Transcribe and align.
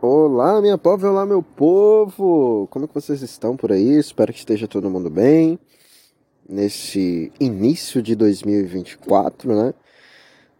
Olá, 0.00 0.60
minha 0.60 0.78
povo, 0.78 1.08
olá, 1.08 1.26
meu 1.26 1.42
povo! 1.42 2.68
Como 2.70 2.84
é 2.84 2.88
que 2.88 2.94
vocês 2.94 3.20
estão 3.20 3.56
por 3.56 3.72
aí? 3.72 3.98
Espero 3.98 4.32
que 4.32 4.38
esteja 4.38 4.68
todo 4.68 4.88
mundo 4.88 5.10
bem 5.10 5.58
nesse 6.48 7.32
início 7.40 8.00
de 8.00 8.14
2024, 8.14 9.52
né? 9.52 9.74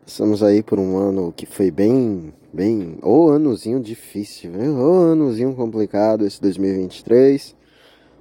Estamos 0.04 0.43
aí 0.43 0.61
por 0.61 0.80
um 0.80 0.96
ano 0.96 1.32
que 1.32 1.46
foi 1.46 1.71
bem, 1.71 2.35
bem, 2.53 2.98
ou 3.01 3.32
anozinho 3.32 3.78
difícil, 3.78 4.51
né? 4.51 4.69
Ou 4.71 5.12
anozinho 5.12 5.54
complicado 5.54 6.26
esse 6.26 6.40
2023. 6.40 7.54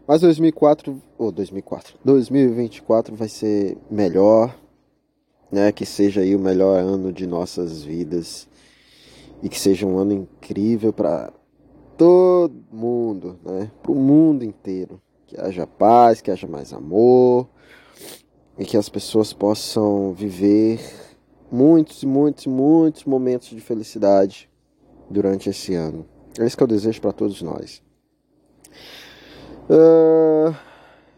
Mas 0.08 0.22
2004, 0.22 1.02
ou 1.18 1.32
2004, 1.32 1.96
2024 2.06 3.16
vai 3.16 3.28
ser 3.28 3.76
melhor, 3.90 4.56
né? 5.52 5.72
Que 5.72 5.84
seja 5.84 6.22
aí 6.22 6.36
o 6.36 6.40
melhor 6.40 6.80
ano 6.80 7.12
de 7.12 7.26
nossas 7.26 7.82
vidas 7.82 8.48
e 9.42 9.50
que 9.50 9.60
seja 9.60 9.86
um 9.86 9.98
ano 9.98 10.14
incrível 10.14 10.92
para 10.92 11.32
todo 11.98 12.54
mundo, 12.72 13.40
né? 13.44 13.72
Para 13.82 13.92
o 13.92 13.96
mundo 13.96 14.44
inteiro. 14.44 15.02
Que 15.26 15.40
haja 15.40 15.68
paz, 15.68 16.22
que 16.22 16.32
haja 16.32 16.48
mais 16.48 16.72
amor 16.72 17.50
e 18.58 18.66
que 18.66 18.78
as 18.78 18.88
pessoas 18.88 19.34
possam 19.34 20.14
viver 20.14 20.80
muitos, 21.52 22.04
muitos, 22.04 22.48
muitos 22.48 23.04
momentos 23.04 23.50
de 23.50 23.60
felicidade 23.60 24.50
durante 25.10 25.50
esse 25.50 25.76
ano. 25.76 26.06
É 26.40 26.46
isso 26.46 26.58
que 26.58 26.64
eu 26.64 26.68
desejo 26.68 27.02
para 27.02 27.12
todos 27.12 27.42
nós. 27.42 27.82
Uh, 29.70 30.56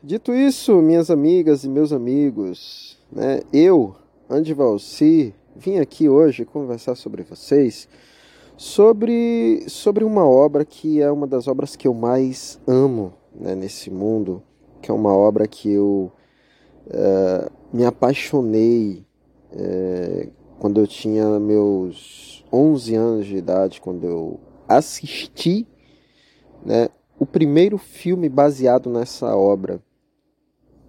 dito 0.01 0.33
isso, 0.33 0.81
minhas 0.81 1.09
amigas 1.09 1.63
e 1.63 1.69
meus 1.69 1.93
amigos, 1.93 2.97
né, 3.11 3.41
eu, 3.53 3.95
Andy 4.29 4.53
Valci, 4.53 5.33
vim 5.55 5.77
aqui 5.77 6.09
hoje 6.09 6.45
conversar 6.45 6.95
sobre 6.95 7.23
vocês 7.23 7.87
sobre, 8.59 9.63
sobre 9.69 10.03
uma 10.03 10.27
obra 10.27 10.65
que 10.65 11.01
é 11.01 11.09
uma 11.09 11.25
das 11.25 11.47
obras 11.47 11.77
que 11.77 11.87
eu 11.87 11.93
mais 11.93 12.59
amo 12.67 13.13
né, 13.33 13.55
nesse 13.55 13.89
mundo, 13.89 14.43
que 14.81 14.91
é 14.91 14.93
uma 14.93 15.15
obra 15.15 15.47
que 15.47 15.71
eu 15.71 16.11
uh, 16.87 17.49
me 17.71 17.85
apaixonei 17.85 19.05
uh, 19.53 20.29
quando 20.59 20.81
eu 20.81 20.87
tinha 20.87 21.39
meus 21.39 22.43
11 22.51 22.95
anos 22.95 23.25
de 23.27 23.37
idade, 23.37 23.79
quando 23.79 24.05
eu 24.05 24.41
assisti 24.67 25.65
né, 26.65 26.89
o 27.17 27.25
primeiro 27.25 27.77
filme 27.77 28.27
baseado 28.27 28.89
nessa 28.89 29.37
obra. 29.37 29.81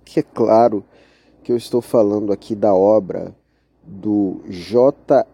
Que 0.05 0.19
é 0.19 0.25
claro 0.25 0.85
que 1.45 1.53
eu 1.53 1.57
estou 1.57 1.81
falando 1.81 2.33
aqui 2.33 2.57
da 2.57 2.75
obra 2.75 3.33
do 3.85 4.41
J.R.R. 4.49 5.29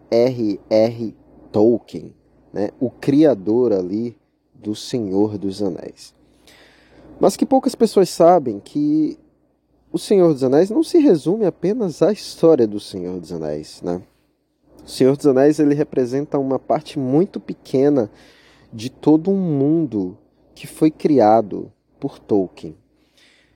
Tolkien, 1.51 2.13
né, 2.53 2.69
o 2.79 2.89
criador 2.89 3.73
ali 3.73 4.17
do 4.53 4.75
Senhor 4.75 5.37
dos 5.37 5.61
Anéis. 5.61 6.13
Mas 7.19 7.35
que 7.35 7.45
poucas 7.45 7.75
pessoas 7.75 8.09
sabem 8.09 8.59
que 8.59 9.17
o 9.91 9.97
Senhor 9.97 10.33
dos 10.33 10.43
Anéis 10.43 10.69
não 10.69 10.83
se 10.83 10.99
resume 10.99 11.45
apenas 11.45 12.01
à 12.01 12.11
história 12.11 12.67
do 12.67 12.79
Senhor 12.79 13.19
dos 13.19 13.31
Anéis, 13.31 13.81
né? 13.81 14.01
O 14.85 14.89
Senhor 14.89 15.15
dos 15.17 15.25
Anéis 15.25 15.59
ele 15.59 15.73
representa 15.73 16.37
uma 16.37 16.59
parte 16.59 16.99
muito 16.99 17.39
pequena 17.39 18.09
de 18.71 18.89
todo 18.89 19.31
um 19.31 19.37
mundo 19.37 20.17
que 20.53 20.67
foi 20.67 20.91
criado 20.91 21.71
por 21.99 22.19
Tolkien. 22.19 22.75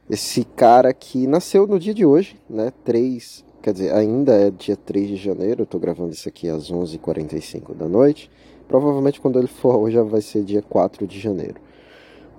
Esse 0.09 0.43
cara 0.43 0.93
que 0.93 1.27
nasceu 1.27 1.67
no 1.67 1.79
dia 1.79 1.93
de 1.93 2.05
hoje, 2.05 2.37
né? 2.49 2.71
3, 2.83 3.45
quer 3.61 3.73
dizer, 3.73 3.93
ainda 3.93 4.33
é 4.33 4.49
dia 4.49 4.75
3 4.75 5.09
de 5.09 5.15
janeiro, 5.15 5.61
eu 5.61 5.65
tô 5.65 5.79
gravando 5.79 6.11
isso 6.11 6.27
aqui 6.27 6.49
às 6.49 6.71
11h45 6.71 7.75
da 7.75 7.87
noite. 7.87 8.29
Provavelmente 8.71 9.19
quando 9.19 9.37
ele 9.37 9.49
for 9.49 9.75
hoje 9.75 9.95
já 9.95 10.01
vai 10.01 10.21
ser 10.21 10.45
dia 10.45 10.61
4 10.61 11.05
de 11.05 11.19
janeiro. 11.19 11.59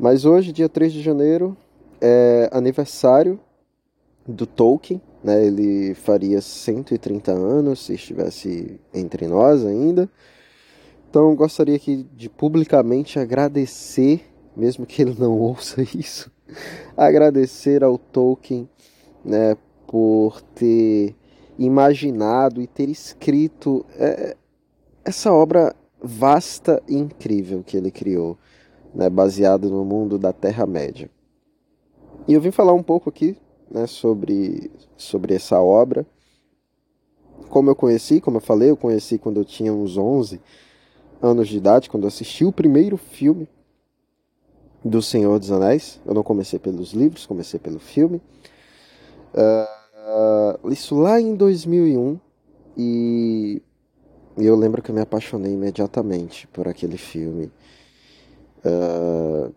Mas 0.01 0.25
hoje, 0.25 0.51
dia 0.51 0.67
3 0.67 0.91
de 0.91 1.03
janeiro, 1.03 1.55
é 2.01 2.49
aniversário 2.51 3.39
do 4.27 4.47
Tolkien, 4.47 4.99
né? 5.23 5.45
Ele 5.45 5.93
faria 5.93 6.41
130 6.41 7.33
anos 7.33 7.85
se 7.85 7.93
estivesse 7.93 8.81
entre 8.95 9.29
nós 9.29 9.63
ainda. 9.63 10.09
Então 11.11 11.35
gostaria 11.37 11.77
aqui 11.77 12.07
de 12.17 12.31
publicamente 12.31 13.19
agradecer, 13.19 14.25
mesmo 14.57 14.87
que 14.87 15.03
ele 15.03 15.15
não 15.19 15.37
ouça 15.39 15.83
isso, 15.83 16.33
agradecer 16.97 17.85
ao 17.85 17.99
Tolkien, 17.99 18.67
né, 19.23 19.55
por 19.87 20.41
ter 20.55 21.15
imaginado 21.59 22.63
e 22.63 22.67
ter 22.67 22.89
escrito 22.89 23.85
é, 23.99 24.35
essa 25.05 25.31
obra 25.31 25.77
vasta 26.03 26.83
e 26.89 26.97
incrível 26.97 27.63
que 27.63 27.77
ele 27.77 27.91
criou, 27.91 28.37
né, 28.95 29.09
baseado 29.09 29.71
no 29.71 29.85
mundo 29.85 30.19
da 30.19 30.33
Terra-média. 30.33 31.09
E 32.27 32.35
eu 32.35 32.41
vim 32.41 32.51
falar 32.51 32.73
um 32.73 32.83
pouco 32.83 33.09
aqui 33.09 33.37
né, 33.71 33.87
sobre, 33.87 34.71
sobre 34.97 35.35
essa 35.35 35.61
obra. 35.61 36.07
Como 37.49 37.71
eu 37.71 37.75
conheci, 37.75 38.21
como 38.21 38.37
eu 38.39 38.41
falei, 38.41 38.71
eu 38.71 38.77
conheci 38.77 39.19
quando 39.19 39.39
eu 39.39 39.45
tinha 39.45 39.73
uns 39.73 39.97
11 39.97 40.41
anos 41.21 41.49
de 41.49 41.57
idade, 41.57 41.89
quando 41.89 42.05
eu 42.05 42.09
assisti 42.09 42.45
o 42.45 42.53
primeiro 42.53 42.97
filme 42.97 43.49
do 44.85 45.01
Senhor 45.01 45.39
dos 45.39 45.51
Anéis. 45.51 46.01
Eu 46.05 46.15
não 46.15 46.23
comecei 46.23 46.59
pelos 46.59 46.93
livros, 46.93 47.27
comecei 47.27 47.59
pelo 47.59 47.79
filme. 47.79 48.21
Uh, 49.35 50.63
uh, 50.65 50.71
isso 50.71 50.95
lá 50.97 51.21
em 51.21 51.35
2001 51.35 52.19
e 52.77 53.63
e 54.37 54.47
eu 54.47 54.57
lembro 54.57 54.83
que 54.83 54.91
eu 54.91 54.95
me 54.95 55.01
apaixonei 55.01 55.53
imediatamente 55.53 56.47
por 56.49 56.67
aquele 56.67 56.97
filme. 56.97 57.51
Uh, 58.65 59.53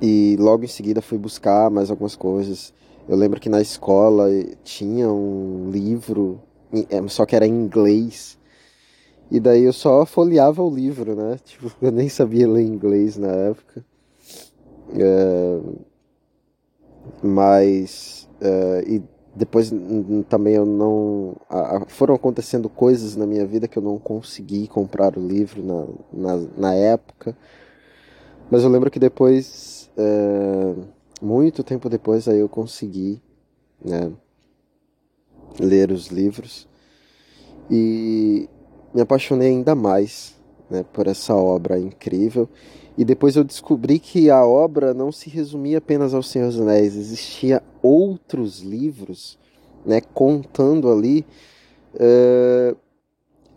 e 0.00 0.36
logo 0.38 0.64
em 0.64 0.68
seguida 0.68 1.02
fui 1.02 1.18
buscar 1.18 1.70
mais 1.70 1.90
algumas 1.90 2.14
coisas. 2.14 2.72
Eu 3.08 3.16
lembro 3.16 3.40
que 3.40 3.48
na 3.48 3.60
escola 3.60 4.28
tinha 4.62 5.10
um 5.10 5.70
livro, 5.70 6.40
é, 6.72 7.08
só 7.08 7.26
que 7.26 7.34
era 7.34 7.46
em 7.46 7.52
inglês. 7.52 8.38
E 9.30 9.40
daí 9.40 9.64
eu 9.64 9.72
só 9.72 10.06
folheava 10.06 10.62
o 10.62 10.74
livro, 10.74 11.14
né? 11.14 11.38
Tipo, 11.44 11.72
eu 11.82 11.90
nem 11.90 12.08
sabia 12.08 12.48
ler 12.48 12.62
inglês 12.62 13.16
na 13.16 13.28
época. 13.28 13.84
Uh, 14.90 15.80
mas. 17.22 18.28
Uh, 18.40 18.88
e 18.88 19.02
depois 19.38 19.72
também 20.28 20.54
eu 20.54 20.66
não 20.66 21.36
foram 21.86 22.14
acontecendo 22.14 22.68
coisas 22.68 23.14
na 23.14 23.24
minha 23.24 23.46
vida 23.46 23.68
que 23.68 23.78
eu 23.78 23.82
não 23.82 23.98
consegui 23.98 24.66
comprar 24.66 25.16
o 25.16 25.26
livro 25.26 25.62
na, 25.62 25.86
na, 26.12 26.46
na 26.56 26.74
época. 26.74 27.36
Mas 28.50 28.64
eu 28.64 28.68
lembro 28.68 28.90
que 28.90 28.98
depois 28.98 29.88
é, 29.96 30.74
muito 31.22 31.62
tempo 31.62 31.88
depois 31.88 32.26
aí 32.26 32.38
eu 32.38 32.48
consegui 32.48 33.22
né, 33.82 34.10
ler 35.60 35.92
os 35.92 36.08
livros. 36.08 36.66
E 37.70 38.48
me 38.92 39.00
apaixonei 39.02 39.50
ainda 39.50 39.74
mais 39.74 40.34
né, 40.68 40.84
por 40.92 41.06
essa 41.06 41.34
obra 41.34 41.78
incrível 41.78 42.48
e 42.98 43.04
depois 43.04 43.36
eu 43.36 43.44
descobri 43.44 44.00
que 44.00 44.28
a 44.28 44.44
obra 44.44 44.92
não 44.92 45.12
se 45.12 45.30
resumia 45.30 45.78
apenas 45.78 46.12
ao 46.12 46.22
Senhor 46.22 46.48
dos 46.48 46.60
Anéis, 46.60 46.96
existia 46.96 47.62
outros 47.80 48.58
livros, 48.58 49.38
né, 49.86 50.00
contando 50.00 50.90
ali 50.90 51.24
uh, 51.94 52.76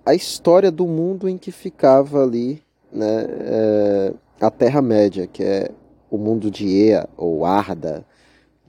a 0.05 0.13
história 0.13 0.69
do 0.69 0.85
mundo 0.85 1.27
em 1.27 1.39
que 1.39 1.51
ficava 1.51 2.21
ali, 2.21 2.61
né, 2.93 3.25
uh, 3.25 4.19
a 4.39 4.51
Terra 4.51 4.79
Média, 4.79 5.25
que 5.25 5.43
é 5.43 5.71
o 6.11 6.19
mundo 6.19 6.51
de 6.51 6.67
Ea 6.67 7.09
ou 7.17 7.43
Arda, 7.43 8.05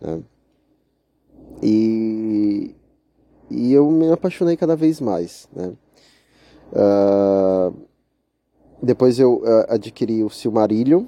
né, 0.00 0.22
e 1.62 2.74
e 3.50 3.74
eu 3.74 3.90
me 3.90 4.10
apaixonei 4.10 4.56
cada 4.56 4.74
vez 4.74 5.02
mais, 5.02 5.46
né. 5.54 5.74
Uh, 6.72 7.91
depois 8.82 9.18
eu 9.20 9.36
uh, 9.36 9.64
adquiri 9.68 10.24
o 10.24 10.28
Silmarillion, 10.28 11.04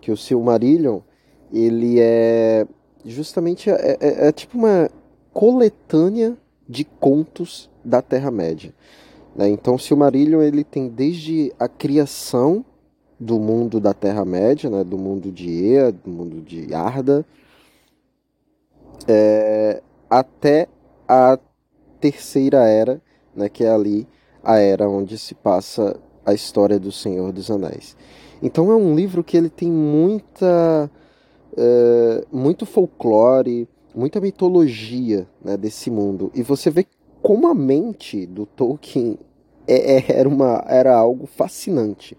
que 0.00 0.12
o 0.12 0.16
Silmarillion, 0.16 1.00
ele 1.52 1.98
é 1.98 2.66
justamente, 3.04 3.68
é, 3.68 3.96
é, 4.00 4.28
é 4.28 4.32
tipo 4.32 4.56
uma 4.56 4.88
coletânea 5.32 6.36
de 6.68 6.84
contos 6.84 7.68
da 7.84 8.00
Terra-média. 8.00 8.72
Né? 9.34 9.48
Então 9.48 9.74
o 9.74 9.78
Silmarillion 9.78 10.40
ele 10.40 10.62
tem 10.62 10.88
desde 10.88 11.52
a 11.58 11.68
criação 11.68 12.64
do 13.18 13.40
mundo 13.40 13.80
da 13.80 13.92
Terra-média, 13.92 14.70
né? 14.70 14.84
do 14.84 14.96
mundo 14.96 15.32
de 15.32 15.50
Ea, 15.50 15.90
do 15.90 16.10
mundo 16.10 16.40
de 16.40 16.72
Arda, 16.72 17.26
é, 19.08 19.82
até 20.08 20.68
a 21.08 21.38
terceira 22.00 22.68
era, 22.68 23.00
né? 23.34 23.48
que 23.48 23.64
é 23.64 23.70
ali 23.70 24.06
a 24.44 24.58
era 24.58 24.88
onde 24.88 25.18
se 25.18 25.34
passa 25.34 26.00
a 26.26 26.34
história 26.34 26.78
do 26.78 26.90
Senhor 26.90 27.32
dos 27.32 27.50
Anéis. 27.50 27.96
Então 28.42 28.70
é 28.70 28.76
um 28.76 28.94
livro 28.94 29.24
que 29.24 29.36
ele 29.36 29.48
tem 29.48 29.70
muita, 29.70 30.90
é, 31.56 32.24
muito 32.30 32.66
folclore, 32.66 33.68
muita 33.94 34.20
mitologia 34.20 35.26
né, 35.42 35.56
desse 35.56 35.90
mundo. 35.90 36.30
E 36.34 36.42
você 36.42 36.68
vê 36.70 36.84
como 37.22 37.46
a 37.46 37.54
mente 37.54 38.26
do 38.26 38.44
Tolkien 38.44 39.18
é, 39.66 39.96
é, 39.96 40.04
era, 40.18 40.28
uma, 40.28 40.64
era 40.68 40.94
algo 40.94 41.26
fascinante. 41.26 42.16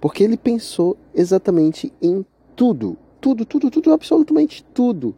Porque 0.00 0.24
ele 0.24 0.36
pensou 0.36 0.96
exatamente 1.14 1.92
em 2.00 2.24
tudo. 2.56 2.96
Tudo, 3.20 3.44
tudo, 3.44 3.70
tudo, 3.70 3.92
absolutamente 3.92 4.64
tudo. 4.74 5.14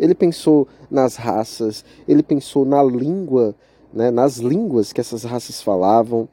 Ele 0.00 0.14
pensou 0.14 0.66
nas 0.90 1.16
raças, 1.16 1.84
ele 2.08 2.22
pensou 2.22 2.64
na 2.64 2.82
língua, 2.82 3.54
né, 3.92 4.10
nas 4.10 4.38
línguas 4.38 4.92
que 4.92 5.00
essas 5.00 5.22
raças 5.22 5.60
falavam. 5.60 6.28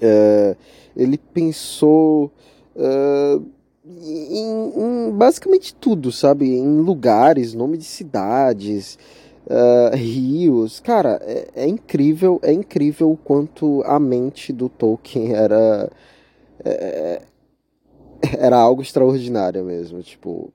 É, 0.00 0.56
ele 0.96 1.18
pensou 1.18 2.32
uh, 2.76 3.44
em, 3.84 4.72
em, 4.76 5.10
basicamente 5.12 5.74
tudo, 5.74 6.10
sabe? 6.10 6.54
Em 6.54 6.80
lugares, 6.80 7.54
nome 7.54 7.76
de 7.76 7.84
cidades, 7.84 8.98
uh, 9.46 9.94
rios. 9.94 10.80
Cara, 10.80 11.20
é, 11.22 11.48
é, 11.54 11.68
incrível, 11.68 12.40
é 12.42 12.52
incrível 12.52 13.10
o 13.10 13.16
quanto 13.16 13.82
a 13.84 13.98
mente 13.98 14.52
do 14.52 14.68
Tolkien 14.68 15.34
era. 15.34 15.90
É, 16.64 17.22
era 18.38 18.56
algo 18.56 18.82
extraordinário 18.82 19.64
mesmo. 19.64 20.02
Tipo, 20.02 20.52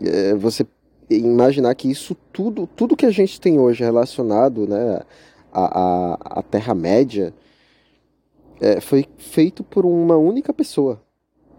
é, 0.00 0.34
você 0.34 0.66
imaginar 1.10 1.74
que 1.74 1.90
isso 1.90 2.16
tudo, 2.32 2.66
tudo 2.66 2.96
que 2.96 3.06
a 3.06 3.10
gente 3.10 3.40
tem 3.40 3.58
hoje 3.58 3.84
relacionado 3.84 4.66
né, 4.66 5.00
à, 5.52 5.80
à, 5.80 6.38
à 6.38 6.42
Terra-média 6.42 7.34
é, 8.60 8.80
foi 8.80 9.06
feito 9.18 9.62
por 9.62 9.84
uma 9.84 10.16
única 10.16 10.52
pessoa. 10.52 11.00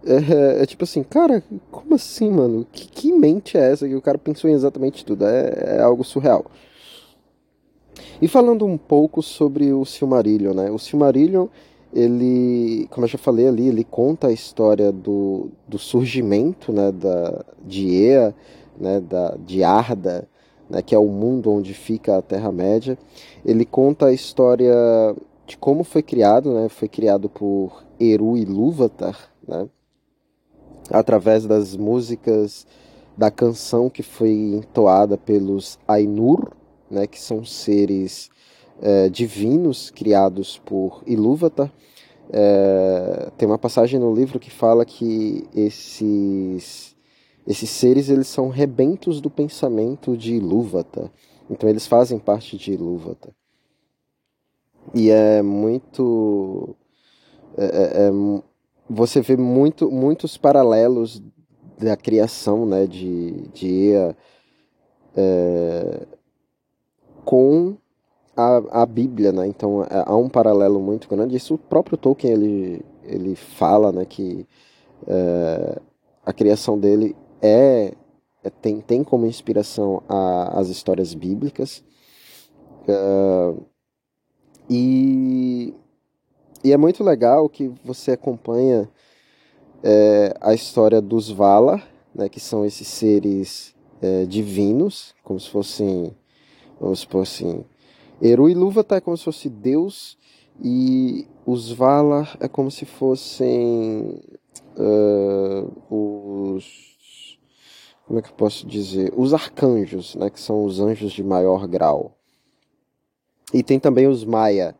É, 0.05 0.63
é, 0.63 0.65
tipo 0.65 0.83
assim, 0.83 1.01
cara, 1.01 1.43
como 1.71 1.95
assim, 1.95 2.29
mano? 2.29 2.67
Que, 2.71 2.87
que, 2.87 3.11
mente 3.13 3.57
é 3.57 3.71
essa 3.71 3.87
que 3.87 3.95
o 3.95 4.01
cara 4.01 4.17
pensou 4.17 4.49
em 4.49 4.53
exatamente 4.53 5.05
tudo? 5.05 5.25
É, 5.25 5.77
é, 5.77 5.81
algo 5.81 6.03
surreal. 6.03 6.45
E 8.21 8.27
falando 8.27 8.65
um 8.65 8.77
pouco 8.77 9.21
sobre 9.21 9.71
o 9.71 9.85
Silmarillion, 9.85 10.53
né? 10.53 10.69
O 10.71 10.77
Silmarillion, 10.77 11.47
ele, 11.93 12.87
como 12.89 13.05
eu 13.05 13.09
já 13.09 13.17
falei 13.17 13.47
ali, 13.47 13.67
ele 13.67 13.83
conta 13.83 14.27
a 14.27 14.31
história 14.31 14.91
do, 14.91 15.49
do 15.67 15.77
surgimento, 15.77 16.71
né, 16.73 16.91
da, 16.91 17.45
de 17.63 17.87
Ea, 17.89 18.35
né, 18.79 18.99
da, 18.99 19.35
de 19.45 19.63
Arda, 19.63 20.27
né, 20.69 20.81
que 20.81 20.95
é 20.95 20.97
o 20.97 21.07
mundo 21.07 21.51
onde 21.51 21.73
fica 21.73 22.17
a 22.17 22.21
Terra-média. 22.21 22.97
Ele 23.45 23.63
conta 23.63 24.07
a 24.07 24.13
história 24.13 24.73
de 25.45 25.57
como 25.57 25.83
foi 25.83 26.01
criado, 26.01 26.53
né? 26.53 26.69
Foi 26.69 26.87
criado 26.87 27.29
por 27.29 27.83
Eru 27.99 28.37
Ilúvatar, 28.37 29.17
né? 29.47 29.67
através 30.89 31.45
das 31.45 31.75
músicas 31.75 32.65
da 33.17 33.29
canção 33.29 33.89
que 33.89 34.03
foi 34.03 34.31
entoada 34.31 35.17
pelos 35.17 35.77
Ainur, 35.87 36.51
né, 36.89 37.05
que 37.07 37.19
são 37.19 37.45
seres 37.45 38.29
é, 38.81 39.07
divinos 39.09 39.91
criados 39.91 40.59
por 40.65 41.03
Ilúvatar. 41.05 41.71
É, 42.31 43.31
tem 43.37 43.47
uma 43.47 43.59
passagem 43.59 43.99
no 43.99 44.13
livro 44.13 44.39
que 44.39 44.49
fala 44.49 44.85
que 44.85 45.47
esses, 45.53 46.95
esses 47.45 47.69
seres 47.69 48.09
eles 48.09 48.27
são 48.27 48.49
rebentos 48.49 49.21
do 49.21 49.29
pensamento 49.29 50.17
de 50.17 50.35
Ilúvatar. 50.35 51.11
Então 51.49 51.69
eles 51.69 51.85
fazem 51.85 52.17
parte 52.17 52.57
de 52.57 52.73
Ilúvatar. 52.73 53.31
E 54.93 55.09
é 55.09 55.41
muito. 55.41 56.75
É, 57.57 57.65
é, 57.65 58.07
é 58.07 58.11
você 58.89 59.21
vê 59.21 59.37
muito, 59.37 59.89
muitos 59.89 60.37
paralelos 60.37 61.21
da 61.79 61.95
criação 61.95 62.65
né, 62.65 62.85
de, 62.85 63.47
de 63.53 63.67
Ea 63.67 64.15
é, 65.15 66.07
com 67.23 67.75
a, 68.35 68.81
a 68.83 68.85
Bíblia, 68.85 69.31
né? 69.31 69.47
Então 69.47 69.83
é, 69.83 70.03
há 70.05 70.15
um 70.15 70.29
paralelo 70.29 70.79
muito 70.79 71.07
grande. 71.07 71.35
Isso 71.35 71.55
o 71.55 71.57
próprio 71.57 71.97
Tolkien 71.97 72.33
ele, 72.33 72.85
ele 73.03 73.35
fala, 73.35 73.91
né, 73.91 74.05
que 74.05 74.47
é, 75.07 75.79
a 76.25 76.33
criação 76.33 76.79
dele 76.79 77.15
é, 77.41 77.93
tem, 78.61 78.81
tem 78.81 79.03
como 79.03 79.25
inspiração 79.25 80.03
a, 80.07 80.59
as 80.59 80.69
histórias 80.69 81.13
bíblicas. 81.13 81.83
E 84.69 85.73
e 86.63 86.71
é 86.71 86.77
muito 86.77 87.03
legal 87.03 87.49
que 87.49 87.69
você 87.83 88.11
acompanha 88.11 88.89
é, 89.83 90.33
a 90.39 90.53
história 90.53 91.01
dos 91.01 91.29
Valar, 91.29 91.85
né, 92.15 92.29
que 92.29 92.39
são 92.39 92.65
esses 92.65 92.87
seres 92.87 93.75
é, 94.01 94.25
divinos, 94.25 95.13
como 95.23 95.37
se 95.37 95.49
fossem, 95.49 96.15
vamos 96.79 96.99
supor 96.99 97.23
assim, 97.23 97.65
Eru 98.21 98.49
e 98.49 98.53
Lúvatar 98.53 98.99
é 98.99 99.01
como 99.01 99.17
se 99.17 99.25
fosse 99.25 99.49
Deus 99.49 100.17
e 100.63 101.27
os 101.45 101.69
Valar 101.69 102.37
é 102.39 102.47
como 102.47 102.71
se 102.71 102.85
fossem 102.85 104.21
uh, 104.77 105.93
os 105.93 107.37
como 108.05 108.19
é 108.19 108.21
que 108.21 108.29
eu 108.29 108.35
posso 108.35 108.65
dizer 108.65 109.13
os 109.17 109.33
arcanjos, 109.33 110.15
né, 110.15 110.29
que 110.29 110.39
são 110.39 110.63
os 110.63 110.79
anjos 110.79 111.11
de 111.11 111.23
maior 111.23 111.67
grau. 111.67 112.17
E 113.53 113.61
tem 113.61 113.79
também 113.79 114.07
os 114.07 114.25
Maia, 114.25 114.75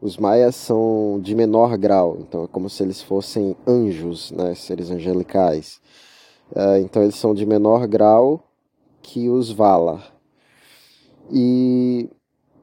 os 0.00 0.18
maias 0.18 0.54
são 0.56 1.18
de 1.22 1.34
menor 1.34 1.76
grau, 1.78 2.18
então 2.20 2.44
é 2.44 2.46
como 2.46 2.68
se 2.68 2.82
eles 2.82 3.00
fossem 3.00 3.56
anjos, 3.66 4.30
né, 4.30 4.54
seres 4.54 4.90
angelicais. 4.90 5.80
Uh, 6.50 6.78
então 6.82 7.02
eles 7.02 7.14
são 7.14 7.34
de 7.34 7.46
menor 7.46 7.86
grau 7.86 8.46
que 9.00 9.30
os 9.30 9.50
Valar. 9.50 10.14
E, 11.32 12.08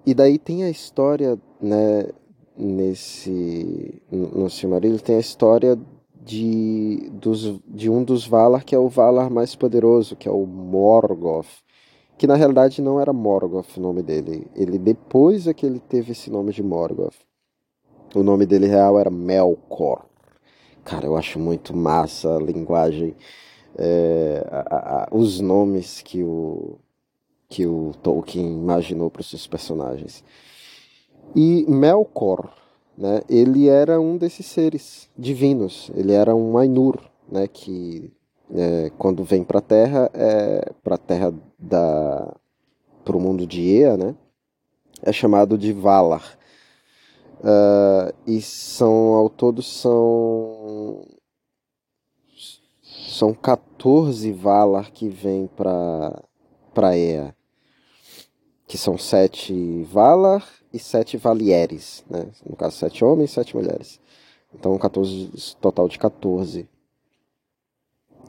e 0.06 0.14
daí 0.14 0.38
tem 0.38 0.64
a 0.64 0.70
história, 0.70 1.40
né, 1.60 2.08
nesse 2.56 4.02
no 4.12 4.50
Silmarillion 4.50 5.00
tem 5.00 5.16
a 5.16 5.20
história 5.20 5.78
de, 6.24 7.10
dos, 7.14 7.60
de 7.68 7.90
um 7.90 8.04
dos 8.04 8.28
Valar 8.28 8.64
que 8.64 8.76
é 8.76 8.80
o 8.80 8.88
Valar 8.88 9.30
mais 9.30 9.56
poderoso, 9.56 10.16
que 10.16 10.28
é 10.28 10.32
o 10.32 10.46
Morgoth, 10.46 11.64
que 12.24 12.28
na 12.28 12.36
realidade 12.36 12.82
não 12.82 13.02
era 13.02 13.12
Morgoth 13.12 13.76
o 13.76 13.82
nome 13.82 14.02
dele. 14.02 14.48
Ele 14.56 14.78
depois 14.78 15.46
é 15.46 15.54
que 15.54 15.66
ele 15.66 15.82
teve 15.82 16.14
esse 16.14 16.32
nome 16.32 16.54
de 16.54 16.64
Morgoth. 16.64 17.18
O 18.16 18.24
nome 18.24 18.46
dele 18.46 18.66
real 18.66 18.98
era 18.98 19.10
Melkor. 19.10 20.06
Cara, 20.86 21.06
eu 21.06 21.18
acho 21.18 21.38
muito 21.38 21.76
massa 21.76 22.34
a 22.34 22.40
linguagem, 22.40 23.14
é, 23.78 24.42
a, 24.50 25.04
a, 25.04 25.08
os 25.12 25.42
nomes 25.42 26.02
que 26.02 26.24
o 26.24 26.78
que 27.50 27.68
o 27.68 27.92
Tolkien 28.02 28.54
imaginou 28.54 29.12
para 29.12 29.20
os 29.20 29.30
seus 29.30 29.46
personagens. 29.46 30.24
E 31.36 31.66
Melkor, 31.68 32.54
né, 32.98 33.20
ele 33.28 33.68
era 33.68 34.00
um 34.00 34.16
desses 34.16 34.46
seres 34.46 35.10
divinos. 35.18 35.92
Ele 35.94 36.14
era 36.14 36.34
um 36.34 36.58
Ainur, 36.58 37.02
né, 37.30 37.50
que 37.50 38.14
é, 38.54 38.92
quando 38.98 39.24
vem 39.24 39.44
para 39.44 39.60
a 39.60 39.62
Terra, 39.62 40.10
é, 40.14 40.72
para 40.84 40.96
a 40.96 40.98
Terra 40.98 41.34
da 41.58 42.36
para 43.04 43.18
o 43.18 43.20
mundo 43.20 43.46
de 43.46 43.62
Ea, 43.62 43.98
né? 43.98 44.16
É 45.02 45.12
chamado 45.12 45.58
de 45.58 45.74
Valar. 45.74 46.38
Uh, 47.40 48.14
e 48.26 48.42
são 48.42 49.16
ao 49.16 49.30
todo 49.30 49.62
são 49.62 51.06
são 52.82 53.34
14 53.34 54.32
Valar 54.32 54.92
que 54.92 55.10
vêm 55.10 55.48
para 55.48 56.24
para 56.74 56.98
Ea. 56.98 57.36
Que 58.66 58.78
são 58.78 58.98
sete 58.98 59.84
Valar 59.84 60.48
e 60.72 60.80
sete 60.80 61.18
Valieres, 61.18 62.06
né? 62.10 62.32
No 62.50 62.56
caso, 62.56 62.78
sete 62.78 63.04
homens 63.04 63.32
e 63.32 63.34
sete 63.34 63.56
mulheres. 63.56 64.00
Então, 64.54 64.78
14, 64.78 65.58
total 65.60 65.88
de 65.90 65.98
14. 65.98 66.70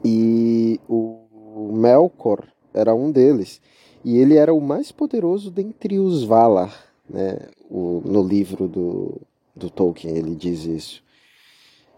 E 0.07 0.79
o 0.87 1.71
Melkor 1.73 2.43
era 2.71 2.93
um 2.93 3.11
deles. 3.11 3.59
E 4.03 4.17
ele 4.17 4.35
era 4.35 4.53
o 4.53 4.61
mais 4.61 4.91
poderoso 4.91 5.49
dentre 5.49 5.97
os 5.97 6.23
Valar, 6.23 6.85
né? 7.09 7.39
O, 7.71 8.03
no 8.05 8.21
livro 8.21 8.67
do, 8.67 9.19
do 9.55 9.67
Tolkien 9.71 10.15
ele 10.15 10.35
diz 10.35 10.63
isso. 10.65 11.03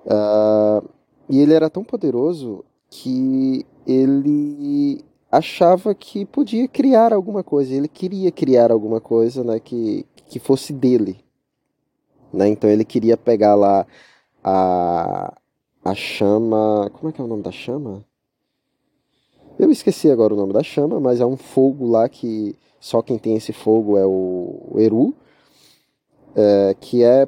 Uh, 0.05 0.87
e 1.29 1.39
ele 1.39 1.53
era 1.53 1.69
tão 1.69 1.83
poderoso 1.83 2.63
que 2.89 3.65
ele 3.85 5.03
achava 5.29 5.93
que 5.93 6.23
podia 6.25 6.65
criar 6.65 7.11
alguma 7.11 7.43
coisa. 7.43 7.73
Ele 7.73 7.89
queria 7.89 8.31
criar 8.31 8.71
alguma 8.71 9.01
coisa 9.01 9.43
né, 9.43 9.59
que, 9.59 10.05
que 10.27 10.39
fosse 10.39 10.71
dele. 10.71 11.19
Né? 12.31 12.47
Então 12.47 12.69
ele 12.69 12.85
queria 12.85 13.17
pegar 13.17 13.55
lá 13.55 13.85
a, 14.41 15.37
a 15.87 15.95
chama. 15.95 16.89
Como 16.93 17.09
é 17.09 17.11
que 17.13 17.21
é 17.21 17.23
o 17.23 17.27
nome 17.27 17.43
da 17.43 17.51
chama? 17.51 18.03
Eu 19.57 19.71
esqueci 19.71 20.11
agora 20.11 20.33
o 20.33 20.37
nome 20.37 20.53
da 20.53 20.61
chama, 20.61 20.99
mas 20.99 21.19
é 21.19 21.25
um 21.25 21.37
fogo 21.37 21.87
lá 21.87 22.07
que 22.07 22.55
só 22.79 23.01
quem 23.01 23.17
tem 23.17 23.35
esse 23.35 23.53
fogo 23.53 23.97
é 23.97 24.05
o, 24.05 24.75
Eru, 24.77 25.15
é, 26.35 26.75
que 26.79 27.03
é 27.03 27.27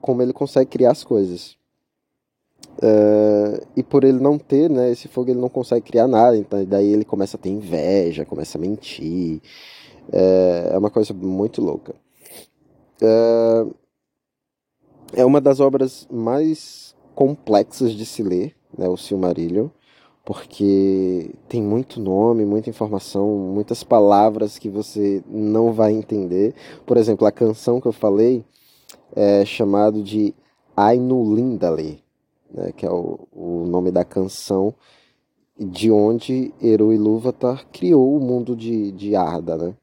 como 0.00 0.20
ele 0.22 0.32
consegue 0.32 0.70
criar 0.70 0.90
as 0.90 1.04
coisas. 1.04 1.56
É, 2.82 3.66
e 3.76 3.82
por 3.82 4.04
ele 4.04 4.18
não 4.18 4.38
ter 4.38 4.68
né, 4.68 4.90
esse 4.90 5.08
fogo, 5.08 5.30
ele 5.30 5.40
não 5.40 5.48
consegue 5.48 5.86
criar 5.86 6.06
nada, 6.06 6.36
então 6.36 6.62
daí 6.64 6.92
ele 6.92 7.04
começa 7.04 7.36
a 7.36 7.40
ter 7.40 7.48
inveja, 7.48 8.26
começa 8.26 8.58
a 8.58 8.60
mentir. 8.60 9.40
É, 10.12 10.70
é 10.74 10.78
uma 10.78 10.90
coisa 10.90 11.14
muito 11.14 11.62
louca. 11.62 11.94
É, 13.00 13.66
é 15.14 15.24
uma 15.24 15.40
das 15.40 15.60
obras 15.60 16.06
mais 16.10 16.94
complexas 17.14 17.92
de 17.92 18.04
se 18.04 18.22
ler, 18.22 18.54
né, 18.76 18.88
o 18.88 18.96
Silmarillion, 18.96 19.68
porque 20.24 21.34
tem 21.48 21.62
muito 21.62 22.00
nome, 22.00 22.44
muita 22.44 22.70
informação, 22.70 23.28
muitas 23.52 23.82
palavras 23.82 24.58
que 24.58 24.68
você 24.68 25.22
não 25.26 25.72
vai 25.72 25.92
entender. 25.92 26.54
Por 26.86 26.96
exemplo, 26.96 27.26
a 27.26 27.32
canção 27.32 27.80
que 27.80 27.88
eu 27.88 27.92
falei 27.92 28.44
é 29.14 29.44
chamado 29.44 30.02
de 30.02 30.34
Ainulindale, 30.76 32.02
né, 32.50 32.72
que 32.72 32.86
é 32.86 32.90
o, 32.90 33.26
o 33.32 33.66
nome 33.66 33.90
da 33.90 34.04
canção 34.04 34.74
de 35.58 35.90
onde 35.90 36.54
Eru 36.60 36.92
Ilúvatar 36.92 37.66
criou 37.70 38.16
o 38.16 38.20
mundo 38.20 38.56
de, 38.56 38.92
de 38.92 39.14
Arda, 39.14 39.58
né? 39.58 39.74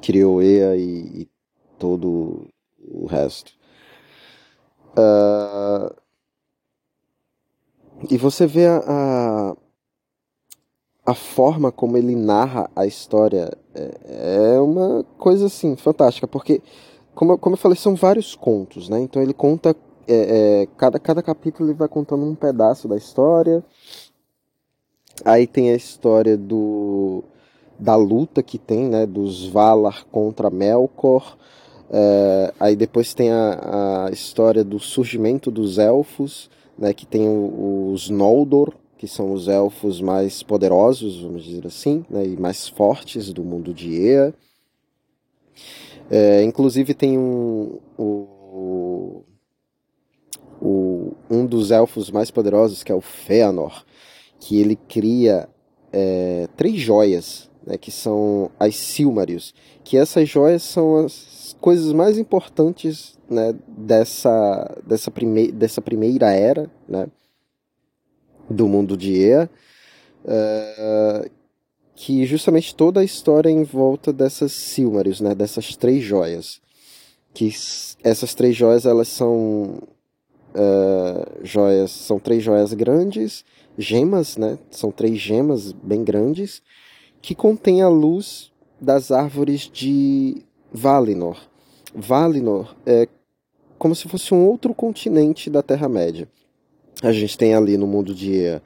Criou 0.00 0.42
Ea 0.42 0.76
e, 0.76 1.22
e 1.22 1.28
todo 1.78 2.48
o 2.80 3.06
resto. 3.06 3.52
Uh, 4.98 6.01
e 8.10 8.16
você 8.16 8.46
vê 8.46 8.66
a, 8.66 8.82
a, 8.86 9.56
a, 11.06 11.14
forma 11.14 11.70
como 11.70 11.96
ele 11.96 12.16
narra 12.16 12.70
a 12.74 12.86
história 12.86 13.56
é, 13.74 14.54
é 14.54 14.60
uma 14.60 15.04
coisa 15.18 15.46
assim 15.46 15.76
fantástica, 15.76 16.26
porque 16.26 16.62
como, 17.14 17.36
como 17.38 17.54
eu 17.54 17.58
falei, 17.58 17.76
são 17.76 17.94
vários 17.94 18.34
contos, 18.34 18.88
né? 18.88 19.00
Então 19.00 19.22
ele 19.22 19.34
conta 19.34 19.76
é, 20.08 20.62
é, 20.62 20.66
cada, 20.76 20.98
cada 20.98 21.22
capítulo 21.22 21.68
ele 21.68 21.78
vai 21.78 21.88
contando 21.88 22.24
um 22.24 22.34
pedaço 22.34 22.88
da 22.88 22.96
história. 22.96 23.62
Aí 25.24 25.46
tem 25.46 25.70
a 25.70 25.76
história 25.76 26.36
do 26.36 27.22
da 27.78 27.96
luta 27.96 28.42
que 28.42 28.58
tem, 28.58 28.88
né, 28.88 29.04
dos 29.06 29.46
Valar 29.46 30.04
contra 30.04 30.50
Melkor. 30.50 31.36
É, 31.90 32.54
aí 32.58 32.76
depois 32.76 33.12
tem 33.12 33.30
a, 33.30 34.06
a, 34.06 34.10
história 34.10 34.62
do 34.62 34.78
surgimento 34.78 35.50
dos 35.50 35.78
elfos, 35.78 36.48
né, 36.78 36.92
que 36.92 37.06
tem 37.06 37.28
os 37.28 38.08
Noldor, 38.08 38.72
que 38.96 39.08
são 39.08 39.32
os 39.32 39.48
elfos 39.48 40.00
mais 40.00 40.42
poderosos, 40.42 41.20
vamos 41.20 41.44
dizer 41.44 41.66
assim, 41.66 42.04
né, 42.08 42.24
e 42.24 42.36
mais 42.36 42.68
fortes 42.68 43.32
do 43.32 43.42
mundo 43.42 43.74
de 43.74 43.94
Ea. 43.94 44.34
É, 46.10 46.42
inclusive 46.42 46.94
tem 46.94 47.18
um, 47.18 47.78
o, 47.98 49.22
o, 50.60 51.14
um 51.30 51.46
dos 51.46 51.70
elfos 51.70 52.10
mais 52.10 52.30
poderosos, 52.30 52.82
que 52.82 52.92
é 52.92 52.94
o 52.94 53.00
Fëanor, 53.00 53.84
que 54.38 54.60
ele 54.60 54.76
cria 54.76 55.48
é, 55.92 56.48
três 56.56 56.80
joias, 56.80 57.50
né, 57.66 57.76
que 57.76 57.90
são 57.90 58.50
as 58.58 58.76
Silmarils, 58.76 59.54
que 59.84 59.96
essas 59.96 60.28
joias 60.28 60.62
são 60.62 61.04
as 61.04 61.56
coisas 61.60 61.92
mais 61.92 62.18
importantes 62.18 63.18
né, 63.28 63.54
dessa, 63.66 64.76
dessa, 64.86 65.10
prime 65.10 65.50
dessa 65.52 65.80
primeira 65.80 66.32
era 66.32 66.70
né, 66.88 67.06
do 68.48 68.68
mundo 68.68 68.96
de 68.96 69.14
Ea, 69.14 69.50
uh, 70.24 71.30
que 71.94 72.26
justamente 72.26 72.74
toda 72.74 73.00
a 73.00 73.04
história 73.04 73.48
é 73.48 73.52
em 73.52 73.64
volta 73.64 74.12
dessas 74.12 74.52
Silmarils, 74.52 75.20
né, 75.20 75.34
dessas 75.34 75.76
três 75.76 76.02
joias. 76.02 76.60
Que 77.34 77.48
essas 78.04 78.34
três 78.34 78.54
joias 78.54 78.84
elas 78.84 79.08
são 79.08 79.82
uh, 80.54 81.44
joias, 81.44 81.90
são 81.90 82.18
três 82.18 82.42
joias 82.42 82.74
grandes, 82.74 83.44
gemas, 83.78 84.36
né, 84.36 84.58
são 84.70 84.90
três 84.90 85.18
gemas 85.18 85.72
bem 85.72 86.04
grandes, 86.04 86.62
que 87.22 87.34
contêm 87.34 87.80
a 87.80 87.88
luz 87.88 88.52
das 88.80 89.12
árvores 89.12 89.70
de 89.72 90.42
Valinor. 90.72 91.38
Valinor 91.94 92.74
é 92.84 93.08
como 93.78 93.94
se 93.94 94.08
fosse 94.08 94.34
um 94.34 94.44
outro 94.46 94.74
continente 94.74 95.48
da 95.48 95.62
Terra-média. 95.62 96.28
A 97.00 97.12
gente 97.12 97.38
tem 97.38 97.54
ali 97.54 97.76
no 97.76 97.86
mundo 97.86 98.14
de 98.14 98.32
Ea, 98.32 98.62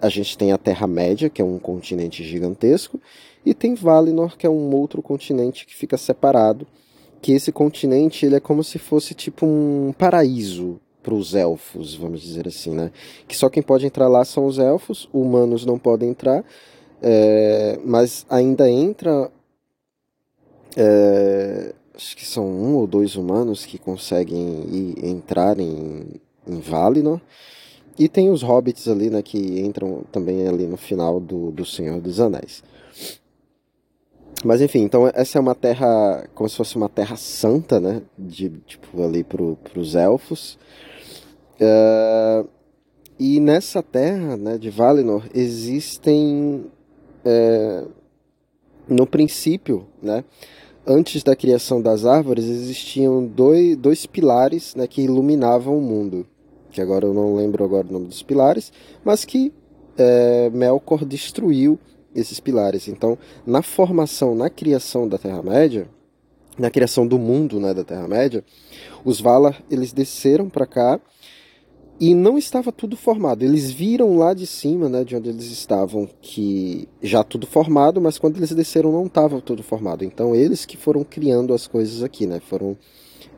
a 0.00 0.08
gente 0.08 0.38
tem 0.38 0.52
a 0.52 0.58
Terra-média, 0.58 1.28
que 1.28 1.42
é 1.42 1.44
um 1.44 1.58
continente 1.58 2.22
gigantesco, 2.24 3.00
e 3.44 3.54
tem 3.54 3.74
Valinor, 3.74 4.36
que 4.36 4.46
é 4.46 4.50
um 4.50 4.74
outro 4.74 5.02
continente 5.02 5.66
que 5.66 5.74
fica 5.74 5.96
separado, 5.96 6.66
que 7.20 7.32
esse 7.32 7.50
continente 7.50 8.26
ele 8.26 8.36
é 8.36 8.40
como 8.40 8.62
se 8.62 8.78
fosse 8.78 9.14
tipo 9.14 9.46
um 9.46 9.92
paraíso 9.96 10.80
para 11.02 11.14
os 11.14 11.34
elfos, 11.34 11.94
vamos 11.94 12.20
dizer 12.20 12.48
assim, 12.48 12.72
né? 12.72 12.90
Que 13.28 13.36
só 13.36 13.48
quem 13.48 13.62
pode 13.62 13.86
entrar 13.86 14.08
lá 14.08 14.24
são 14.24 14.46
os 14.46 14.58
elfos, 14.58 15.08
humanos 15.12 15.64
não 15.64 15.78
podem 15.78 16.10
entrar, 16.10 16.44
é, 17.08 17.78
mas 17.84 18.26
ainda 18.28 18.68
entra 18.68 19.30
é, 20.76 21.72
acho 21.94 22.16
que 22.16 22.26
são 22.26 22.44
um 22.44 22.74
ou 22.74 22.86
dois 22.86 23.14
humanos 23.14 23.64
que 23.64 23.78
conseguem 23.78 24.64
ir, 24.68 25.06
entrar 25.06 25.58
em, 25.60 26.20
em 26.46 26.60
Valinor. 26.60 27.20
E 27.98 28.08
tem 28.08 28.28
os 28.28 28.42
hobbits 28.42 28.88
ali, 28.88 29.08
né, 29.08 29.22
que 29.22 29.38
entram 29.60 30.02
também 30.12 30.46
ali 30.46 30.66
no 30.66 30.76
final 30.76 31.18
do, 31.18 31.50
do 31.50 31.64
Senhor 31.64 32.00
dos 32.00 32.20
Anéis. 32.20 32.62
Mas 34.44 34.60
enfim, 34.60 34.80
então 34.80 35.10
essa 35.14 35.38
é 35.38 35.40
uma 35.40 35.54
terra, 35.54 36.28
como 36.34 36.48
se 36.48 36.56
fosse 36.56 36.76
uma 36.76 36.90
terra 36.90 37.16
santa, 37.16 37.80
né, 37.80 38.02
de, 38.18 38.50
tipo, 38.66 39.02
ali 39.02 39.24
pro, 39.24 39.56
pros 39.64 39.94
elfos. 39.94 40.58
Uh, 41.58 42.46
e 43.18 43.40
nessa 43.40 43.82
terra, 43.82 44.36
né, 44.36 44.58
de 44.58 44.68
Valinor, 44.68 45.24
existem, 45.34 46.66
uh, 47.26 47.90
no 48.88 49.06
princípio, 49.06 49.86
né, 50.00 50.24
antes 50.86 51.22
da 51.22 51.34
criação 51.34 51.82
das 51.82 52.06
árvores, 52.06 52.44
existiam 52.44 53.26
dois, 53.26 53.76
dois 53.76 54.06
pilares 54.06 54.74
né, 54.74 54.86
que 54.86 55.02
iluminavam 55.02 55.76
o 55.76 55.82
mundo. 55.82 56.26
Que 56.70 56.80
agora 56.80 57.06
eu 57.06 57.12
não 57.12 57.34
lembro 57.34 57.64
agora 57.64 57.86
o 57.86 57.92
nome 57.92 58.06
dos 58.06 58.22
pilares, 58.22 58.72
mas 59.04 59.24
que 59.24 59.52
é, 59.98 60.50
Melkor 60.50 61.04
destruiu 61.04 61.78
esses 62.14 62.38
pilares. 62.38 62.86
Então, 62.86 63.18
na 63.46 63.62
formação, 63.62 64.34
na 64.34 64.48
criação 64.48 65.08
da 65.08 65.18
Terra-média, 65.18 65.88
na 66.58 66.70
criação 66.70 67.06
do 67.06 67.18
mundo 67.18 67.60
né, 67.60 67.74
da 67.74 67.84
Terra-média, 67.84 68.44
os 69.04 69.20
Valar 69.20 69.62
eles 69.70 69.92
desceram 69.92 70.48
para 70.48 70.66
cá 70.66 71.00
e 71.98 72.14
não 72.14 72.36
estava 72.36 72.70
tudo 72.70 72.96
formado. 72.96 73.42
Eles 73.42 73.70
viram 73.70 74.18
lá 74.18 74.34
de 74.34 74.46
cima, 74.46 74.88
né, 74.88 75.04
de 75.04 75.16
onde 75.16 75.30
eles 75.30 75.46
estavam, 75.46 76.08
que 76.20 76.88
já 77.02 77.24
tudo 77.24 77.46
formado, 77.46 78.00
mas 78.00 78.18
quando 78.18 78.36
eles 78.36 78.52
desceram 78.52 78.92
não 78.92 79.06
estava 79.06 79.40
tudo 79.40 79.62
formado. 79.62 80.04
Então 80.04 80.34
eles 80.34 80.66
que 80.66 80.76
foram 80.76 81.04
criando 81.04 81.54
as 81.54 81.66
coisas 81.66 82.02
aqui, 82.02 82.26
né, 82.26 82.40
foram 82.40 82.76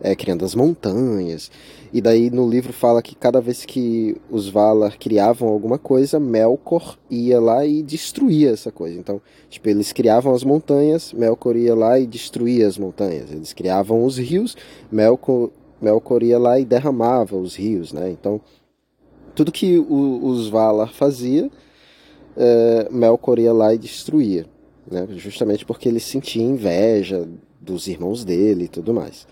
é, 0.00 0.14
criando 0.14 0.44
as 0.44 0.54
montanhas. 0.54 1.50
E 1.92 2.00
daí 2.00 2.30
no 2.30 2.48
livro 2.48 2.72
fala 2.72 3.00
que 3.00 3.14
cada 3.14 3.40
vez 3.40 3.64
que 3.64 4.16
os 4.30 4.48
Valar 4.48 4.98
criavam 4.98 5.48
alguma 5.48 5.78
coisa, 5.78 6.20
Melkor 6.20 6.98
ia 7.10 7.40
lá 7.40 7.64
e 7.64 7.82
destruía 7.82 8.50
essa 8.50 8.70
coisa. 8.70 8.98
Então, 8.98 9.20
tipo, 9.48 9.68
eles 9.68 9.92
criavam 9.92 10.34
as 10.34 10.44
montanhas, 10.44 11.12
Melkor 11.12 11.56
ia 11.56 11.74
lá 11.74 11.98
e 11.98 12.06
destruía 12.06 12.66
as 12.66 12.76
montanhas. 12.76 13.30
Eles 13.30 13.52
criavam 13.52 14.04
os 14.04 14.18
rios, 14.18 14.56
Melkor 14.90 15.50
Melkor 15.80 16.22
ia 16.22 16.38
lá 16.38 16.58
e 16.58 16.64
derramava 16.64 17.36
os 17.36 17.54
rios, 17.54 17.92
né? 17.92 18.10
Então, 18.10 18.40
tudo 19.34 19.52
que 19.52 19.78
o, 19.78 20.24
os 20.24 20.48
Valar 20.48 20.92
fazia, 20.92 21.50
é, 22.36 22.88
Melkor 22.90 23.38
ia 23.38 23.52
lá 23.52 23.72
e 23.74 23.78
destruía, 23.78 24.46
né? 24.90 25.06
Justamente 25.10 25.64
porque 25.64 25.88
ele 25.88 26.00
sentia 26.00 26.42
inveja 26.42 27.28
dos 27.60 27.86
irmãos 27.86 28.24
dele 28.24 28.64
e 28.64 28.68
tudo 28.68 28.94
mais. 28.94 29.26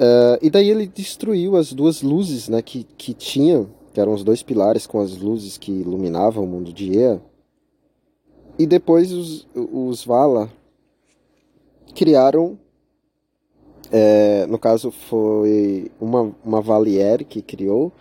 Uh, 0.00 0.40
e 0.40 0.48
daí 0.48 0.70
ele 0.70 0.86
destruiu 0.86 1.56
as 1.56 1.74
duas 1.74 2.00
luzes 2.00 2.48
né, 2.48 2.62
que, 2.62 2.84
que 2.96 3.12
tinha, 3.12 3.68
que 3.92 4.00
eram 4.00 4.14
os 4.14 4.24
dois 4.24 4.42
pilares 4.42 4.86
com 4.86 4.98
as 4.98 5.18
luzes 5.18 5.58
que 5.58 5.70
iluminavam 5.70 6.42
o 6.42 6.46
mundo 6.46 6.72
de 6.72 6.96
Ea. 6.96 7.20
E 8.58 8.66
depois 8.66 9.12
os, 9.12 9.46
os 9.54 10.02
Valar 10.02 10.50
criaram 11.94 12.58
é, 13.90 14.46
no 14.46 14.58
caso, 14.58 14.90
foi 14.90 15.90
uma, 16.00 16.34
uma 16.44 16.60
Valier 16.60 17.24
que 17.24 17.42
criou. 17.42 17.92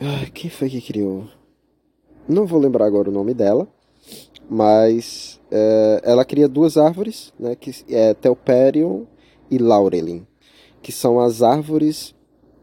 Ah, 0.00 0.30
quem 0.32 0.50
foi 0.50 0.68
que 0.68 0.80
criou? 0.80 1.26
Não 2.28 2.46
vou 2.46 2.60
lembrar 2.60 2.86
agora 2.86 3.08
o 3.08 3.12
nome 3.12 3.34
dela. 3.34 3.66
Mas 4.50 5.38
é, 5.50 6.00
ela 6.04 6.24
cria 6.24 6.48
duas 6.48 6.76
árvores, 6.76 7.32
né, 7.38 7.54
que 7.54 7.70
é 7.88 8.14
Telperion 8.14 9.04
e 9.50 9.58
Laurelin, 9.58 10.26
que 10.82 10.90
são 10.90 11.20
as 11.20 11.42
árvores 11.42 12.14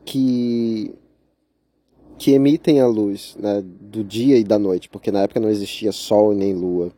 que 0.03 0.93
que 2.17 2.31
emitem 2.31 2.79
a 2.79 2.87
luz 2.87 3.35
né, 3.37 3.61
do 3.61 4.01
dia 4.01 4.37
e 4.37 4.43
da 4.43 4.57
noite, 4.57 4.87
porque 4.87 5.11
na 5.11 5.23
época 5.23 5.39
não 5.39 5.49
existia 5.49 5.91
sol 5.91 6.33
nem 6.33 6.53
lua. 6.53 6.91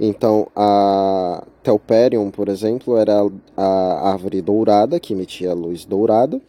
Então, 0.00 0.48
a 0.56 1.46
Telperion, 1.62 2.30
por 2.30 2.48
exemplo, 2.48 2.96
era 2.96 3.24
a 3.56 4.10
árvore 4.10 4.42
dourada, 4.42 4.98
que 4.98 5.12
emitia 5.12 5.54
luz 5.54 5.84
dourada, 5.84 6.40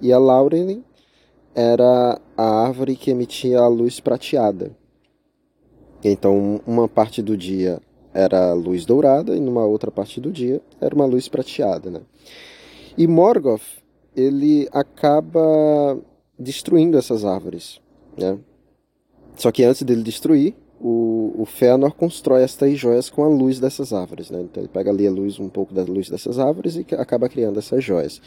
e 0.00 0.12
a 0.12 0.18
Laurelin 0.18 0.82
era 1.54 2.20
a 2.36 2.44
árvore 2.66 2.96
que 2.96 3.10
emitia 3.10 3.60
a 3.60 3.68
luz 3.68 4.00
prateada. 4.00 4.76
Então, 6.02 6.60
uma 6.66 6.88
parte 6.88 7.22
do 7.22 7.36
dia 7.36 7.80
era 8.12 8.52
luz 8.52 8.84
dourada 8.84 9.36
e 9.36 9.40
numa 9.40 9.64
outra 9.64 9.90
parte 9.90 10.20
do 10.20 10.30
dia 10.30 10.60
era 10.80 10.94
uma 10.94 11.04
luz 11.04 11.28
prateada, 11.28 11.90
né? 11.90 12.00
E 12.96 13.06
Morgoth, 13.06 13.82
ele 14.14 14.68
acaba 14.70 15.98
destruindo 16.38 16.96
essas 16.96 17.24
árvores, 17.24 17.80
né? 18.16 18.38
Só 19.36 19.50
que 19.50 19.64
antes 19.64 19.82
dele 19.82 20.02
destruir, 20.02 20.54
o, 20.80 21.34
o 21.38 21.44
Fëanor 21.44 21.94
constrói 21.94 22.44
as 22.44 22.54
três 22.54 22.78
joias 22.78 23.08
com 23.08 23.24
a 23.24 23.28
luz 23.28 23.58
dessas 23.58 23.92
árvores, 23.92 24.30
né? 24.30 24.40
Então 24.42 24.62
ele 24.62 24.70
pega 24.72 24.90
ali 24.90 25.06
a 25.06 25.10
luz, 25.10 25.38
um 25.38 25.48
pouco 25.48 25.72
da 25.72 25.82
luz 25.82 26.08
dessas 26.08 26.38
árvores 26.38 26.76
e 26.76 26.86
acaba 26.96 27.28
criando 27.28 27.58
essas 27.58 27.82
joias, 27.82 28.20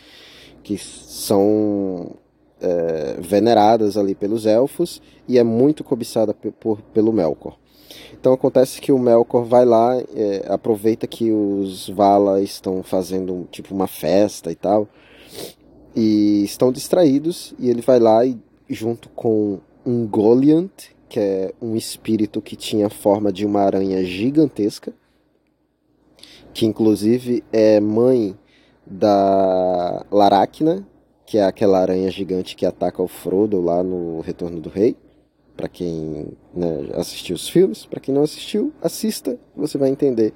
que 0.64 0.78
são 0.78 2.16
é, 2.60 3.18
veneradas 3.20 3.98
ali 3.98 4.16
pelos 4.16 4.46
elfos 4.46 5.02
e 5.28 5.38
é 5.38 5.44
muito 5.44 5.84
cobiçada 5.84 6.34
por, 6.34 6.82
pelo 6.94 7.14
Melkor. 7.14 7.58
Então 8.20 8.34
acontece 8.34 8.82
que 8.82 8.92
o 8.92 9.00
Melkor 9.00 9.46
vai 9.46 9.66
lá, 9.66 9.96
é, 9.98 10.46
aproveita 10.48 11.08
que 11.08 11.32
os 11.32 11.90
Vala 11.90 12.42
estão 12.42 12.82
fazendo 12.84 13.48
tipo 13.52 13.74
uma 13.74 13.88
festa 13.88 14.52
e 14.52 14.56
tal, 14.56 14.88
e 15.96 16.44
estão 16.44 16.72
distraídos, 16.72 17.54
e 17.58 17.70
ele 17.70 17.82
vai 17.82 18.00
lá 18.00 18.26
e 18.26 18.38
junto 18.70 19.10
com 19.10 19.60
um 19.86 20.06
Goliant, 20.06 20.70
que 21.10 21.20
é 21.20 21.54
um 21.62 21.76
espírito 21.76 22.42
que 22.42 22.56
tinha 22.56 22.88
a 22.88 22.90
forma 22.90 23.32
de 23.32 23.46
uma 23.46 23.62
aranha 23.62 24.04
gigantesca, 24.04 24.94
que 26.54 26.66
inclusive 26.66 27.44
é 27.52 27.80
mãe 27.80 28.38
da 28.86 30.06
Laracna, 30.12 30.88
que 31.26 31.38
é 31.38 31.44
aquela 31.44 31.80
aranha 31.80 32.10
gigante 32.10 32.56
que 32.56 32.66
ataca 32.66 33.02
o 33.02 33.08
Frodo 33.08 33.62
lá 33.62 33.84
no 33.84 34.22
Retorno 34.22 34.60
do 34.60 34.70
Rei. 34.70 34.96
Para 35.56 35.68
quem 35.68 36.28
né, 36.54 36.90
assistiu 36.94 37.36
os 37.36 37.50
filmes, 37.50 37.86
para 37.86 38.00
quem 38.00 38.14
não 38.14 38.24
assistiu, 38.24 38.72
assista, 38.82 39.40
você 39.56 39.78
vai 39.78 39.90
entender 39.90 40.34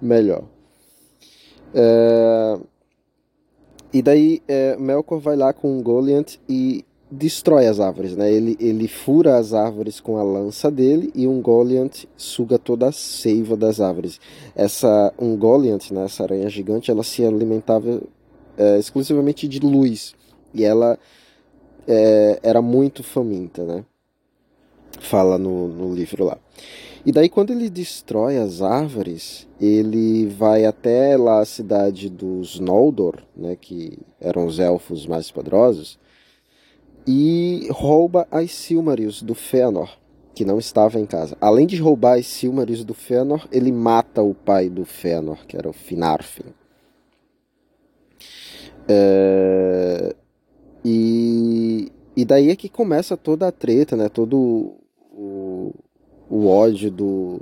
melhor. 0.00 0.44
É... 1.74 2.58
E 3.92 4.00
daí 4.00 4.40
é, 4.46 4.76
Melkor 4.76 5.18
vai 5.18 5.36
lá 5.36 5.52
com 5.52 5.82
Goliant 5.82 6.36
e 6.48 6.84
destrói 7.10 7.66
as 7.66 7.80
árvores, 7.80 8.16
né? 8.16 8.32
Ele, 8.32 8.56
ele 8.60 8.86
fura 8.86 9.36
as 9.36 9.52
árvores 9.52 9.98
com 9.98 10.16
a 10.16 10.22
lança 10.22 10.70
dele 10.70 11.10
e 11.14 11.26
um 11.26 11.40
Goliant 11.40 12.04
suga 12.16 12.58
toda 12.58 12.88
a 12.88 12.92
seiva 12.92 13.56
das 13.56 13.80
árvores. 13.80 14.20
Essa 14.54 15.12
um 15.18 15.36
Goliant, 15.36 15.90
né, 15.90 16.04
essa 16.04 16.22
aranha 16.22 16.48
gigante, 16.48 16.90
ela 16.90 17.02
se 17.02 17.24
alimentava 17.24 18.00
é, 18.56 18.78
exclusivamente 18.78 19.48
de 19.48 19.58
luz 19.58 20.14
e 20.54 20.62
ela 20.64 20.98
é, 21.88 22.38
era 22.42 22.62
muito 22.62 23.02
faminta, 23.02 23.64
né? 23.64 23.84
Fala 25.00 25.36
no, 25.36 25.66
no 25.68 25.92
livro 25.92 26.24
lá. 26.24 26.38
E 27.04 27.10
daí 27.10 27.28
quando 27.28 27.52
ele 27.52 27.70
destrói 27.70 28.36
as 28.36 28.60
árvores, 28.60 29.48
ele 29.60 30.26
vai 30.26 30.64
até 30.64 31.16
lá 31.16 31.40
a 31.40 31.46
cidade 31.46 32.08
dos 32.08 32.60
Noldor, 32.60 33.16
né, 33.34 33.56
que 33.58 33.98
eram 34.20 34.46
os 34.46 34.60
elfos 34.60 35.06
mais 35.06 35.30
poderosos, 35.30 35.98
e 37.12 37.66
rouba 37.72 38.28
as 38.30 38.52
Silmarils 38.52 39.20
do 39.20 39.34
Fëanor, 39.34 39.98
que 40.32 40.44
não 40.44 40.60
estava 40.60 41.00
em 41.00 41.04
casa. 41.04 41.36
Além 41.40 41.66
de 41.66 41.76
roubar 41.76 42.16
as 42.16 42.26
Silmarils 42.28 42.84
do 42.84 42.94
Fëanor, 42.94 43.48
ele 43.50 43.72
mata 43.72 44.22
o 44.22 44.32
pai 44.32 44.68
do 44.68 44.84
Fëanor, 44.84 45.44
que 45.44 45.56
era 45.56 45.68
o 45.68 45.72
Finarfin. 45.72 46.54
É... 48.86 50.14
E... 50.84 51.90
e 52.16 52.24
daí 52.24 52.48
é 52.50 52.54
que 52.54 52.68
começa 52.68 53.16
toda 53.16 53.48
a 53.48 53.52
treta, 53.52 53.96
né? 53.96 54.08
Todo 54.08 54.76
o, 55.12 55.74
o 56.28 56.46
ódio 56.46 56.92
do, 56.92 57.40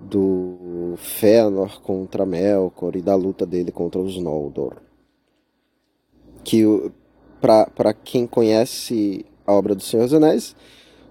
do 0.00 0.94
Fëanor 0.96 1.80
contra 1.80 2.26
Melkor 2.26 2.96
e 2.96 3.00
da 3.00 3.14
luta 3.14 3.46
dele 3.46 3.70
contra 3.70 4.00
os 4.00 4.20
Noldor. 4.20 4.78
Que 6.42 6.64
para 7.44 7.92
quem 7.92 8.26
conhece 8.26 9.26
a 9.46 9.52
obra 9.52 9.74
do 9.74 9.82
Senhor 9.82 10.04
dos 10.04 10.14
Anéis, 10.14 10.56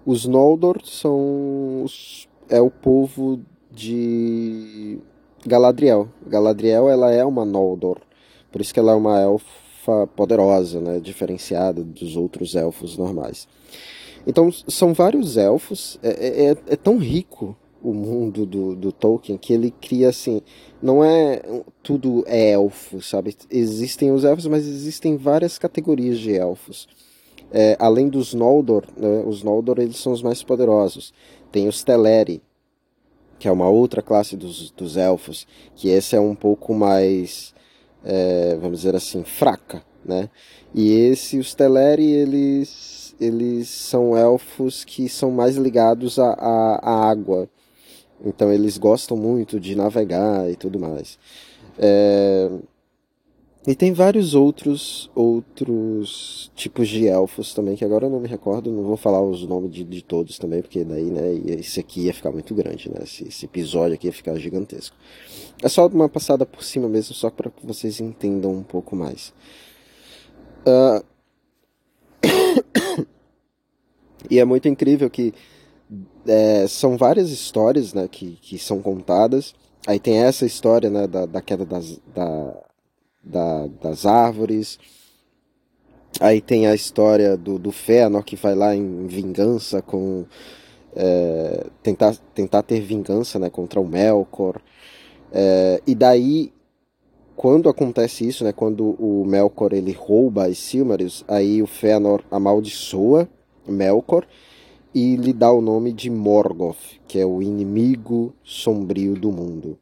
os 0.04 0.26
Noldor 0.26 0.82
são 0.84 1.84
os, 1.84 2.28
é 2.50 2.60
o 2.60 2.72
povo 2.72 3.40
de 3.72 4.98
Galadriel. 5.46 6.10
Galadriel 6.26 6.90
ela 6.90 7.12
é 7.12 7.24
uma 7.24 7.46
Noldor, 7.46 8.00
por 8.52 8.62
isso 8.62 8.74
que 8.74 8.80
ela 8.80 8.94
é 8.94 8.96
uma 8.96 9.20
elfa 9.22 10.08
poderosa, 10.16 10.80
né, 10.80 11.00
diferenciada 11.00 11.84
dos 11.84 12.18
outros 12.18 12.56
elfos 12.56 12.98
normais. 12.98 13.48
Então 14.26 14.52
são 14.52 14.92
vários 14.92 15.38
elfos, 15.38 16.00
é, 16.02 16.48
é, 16.48 16.58
é 16.68 16.76
tão 16.76 16.98
rico 16.98 17.56
o 17.84 17.94
mundo 17.94 18.46
do, 18.46 18.76
do 18.76 18.92
Tolkien 18.92 19.38
que 19.38 19.54
ele 19.54 19.70
cria 19.70 20.10
assim 20.10 20.42
não 20.82 21.04
é 21.04 21.42
tudo 21.84 22.24
é 22.26 22.52
elfo 22.52 23.02
sabe? 23.02 23.36
Existem 23.52 24.12
os 24.12 24.24
elfos 24.24 24.48
mas 24.48 24.66
existem 24.66 25.18
várias 25.18 25.58
categorias 25.58 26.18
de 26.18 26.34
elfos. 26.34 26.88
É, 27.52 27.76
além 27.78 28.08
dos 28.10 28.34
Noldor 28.34 28.86
né, 28.98 29.24
os 29.28 29.44
Noldor 29.44 29.80
eles 29.80 29.98
são 29.98 30.14
os 30.14 30.24
mais 30.24 30.42
poderosos. 30.42 31.14
Tem 31.52 31.68
os 31.68 31.84
Teleri 31.84 32.42
que 33.38 33.48
é 33.48 33.52
uma 33.52 33.70
outra 33.70 34.02
classe 34.02 34.38
dos, 34.38 34.72
dos 34.72 34.96
elfos 34.96 35.46
que 35.76 35.90
esse 35.90 36.16
é 36.16 36.20
um 36.20 36.34
pouco 36.34 36.74
mais 36.74 37.54
é, 38.04 38.58
vamos 38.62 38.80
dizer 38.80 38.96
assim 38.96 39.24
fraca 39.26 39.84
né? 40.06 40.30
E 40.74 40.92
esse 40.92 41.38
os 41.38 41.54
Teleri 41.54 42.10
eles 42.10 43.16
eles 43.20 43.70
são 43.70 44.18
elfos 44.18 44.84
que 44.84 45.08
são 45.08 45.32
mais 45.32 45.56
ligados 45.56 46.18
à, 46.18 46.34
à, 46.34 46.80
à 46.82 47.10
água 47.10 47.50
então 48.24 48.52
eles 48.52 48.78
gostam 48.78 49.18
muito 49.18 49.60
de 49.60 49.76
navegar 49.76 50.50
e 50.50 50.56
tudo 50.56 50.80
mais. 50.80 51.18
É... 51.78 52.50
E 53.66 53.74
tem 53.76 53.94
vários 53.94 54.36
outros 54.36 55.10
outros 55.16 56.52
tipos 56.54 56.90
de 56.90 57.08
elfos 57.08 57.54
também, 57.54 57.78
que 57.78 57.86
agora 57.86 58.08
eu 58.08 58.10
não 58.10 58.20
me 58.20 58.28
recordo, 58.28 58.70
não 58.70 58.84
vou 58.84 58.98
falar 58.98 59.22
os 59.22 59.48
nomes 59.48 59.72
de, 59.72 59.86
de 59.86 60.04
todos 60.04 60.38
também, 60.38 60.62
porque 60.62 60.84
daí, 60.84 61.06
né, 61.06 61.34
esse 61.46 61.80
aqui 61.80 62.02
ia 62.02 62.14
ficar 62.14 62.32
muito 62.32 62.54
grande, 62.54 62.90
né, 62.90 63.00
esse, 63.04 63.26
esse 63.26 63.46
episódio 63.46 63.94
aqui 63.94 64.08
ia 64.08 64.14
ficar 64.14 64.36
gigantesco. 64.38 64.96
É 65.62 65.70
só 65.70 65.88
uma 65.88 66.10
passada 66.10 66.46
por 66.46 66.62
cima 66.62 66.90
mesmo, 66.90 67.16
só 67.16 67.30
para 67.30 67.50
que 67.50 67.66
vocês 67.66 68.02
entendam 68.02 68.52
um 68.52 68.64
pouco 68.64 68.98
mais. 68.98 69.34
Uh... 70.68 71.04
e 74.30 74.40
é 74.40 74.46
muito 74.46 74.68
incrível 74.68 75.10
que 75.10 75.34
é, 76.28 76.68
são 76.68 76.98
várias 76.98 77.30
histórias 77.30 77.94
né, 77.94 78.08
que, 78.10 78.38
que 78.42 78.58
são 78.58 78.82
contadas. 78.82 79.54
Aí 79.86 80.00
tem 80.00 80.20
essa 80.20 80.46
história 80.46 80.90
né, 80.90 81.08
da, 81.08 81.26
da 81.26 81.42
queda 81.42 81.66
das, 81.66 82.00
da, 82.14 82.56
da, 83.24 83.68
das 83.82 84.06
árvores. 84.06 84.80
Aí 86.20 86.42
tem 86.42 86.68
a 86.68 86.76
história 86.76 87.36
do, 87.36 87.58
do 87.58 87.72
Fëanor 87.72 88.24
que 88.24 88.36
vai 88.36 88.56
lá 88.56 88.76
em 88.76 89.08
vingança 89.08 89.82
com. 89.82 90.26
É, 90.96 91.66
tentar, 91.82 92.16
tentar 92.36 92.62
ter 92.62 92.80
vingança 92.80 93.40
né, 93.40 93.50
contra 93.50 93.82
o 93.82 93.88
Melkor. 93.88 94.62
É, 95.32 95.82
e 95.88 95.96
daí, 95.96 96.54
quando 97.36 97.68
acontece 97.68 98.28
isso, 98.28 98.44
né, 98.44 98.54
quando 98.54 98.92
o 99.00 99.26
Melkor 99.26 99.74
ele 99.74 99.92
rouba 99.92 100.46
as 100.46 100.60
Silmarils, 100.60 101.26
aí 101.28 101.64
o 101.64 101.68
Fëanor 101.68 102.22
amaldiçoa 102.30 103.28
Melkor 103.68 104.28
e 104.94 105.16
lhe 105.16 105.34
dá 105.34 105.52
o 105.52 105.62
nome 105.62 105.92
de 105.92 106.10
Morgoth, 106.10 107.00
que 107.08 107.18
é 107.18 107.26
o 107.26 107.42
inimigo 107.42 108.34
sombrio 108.44 109.16
do 109.16 109.32
mundo. 109.32 109.78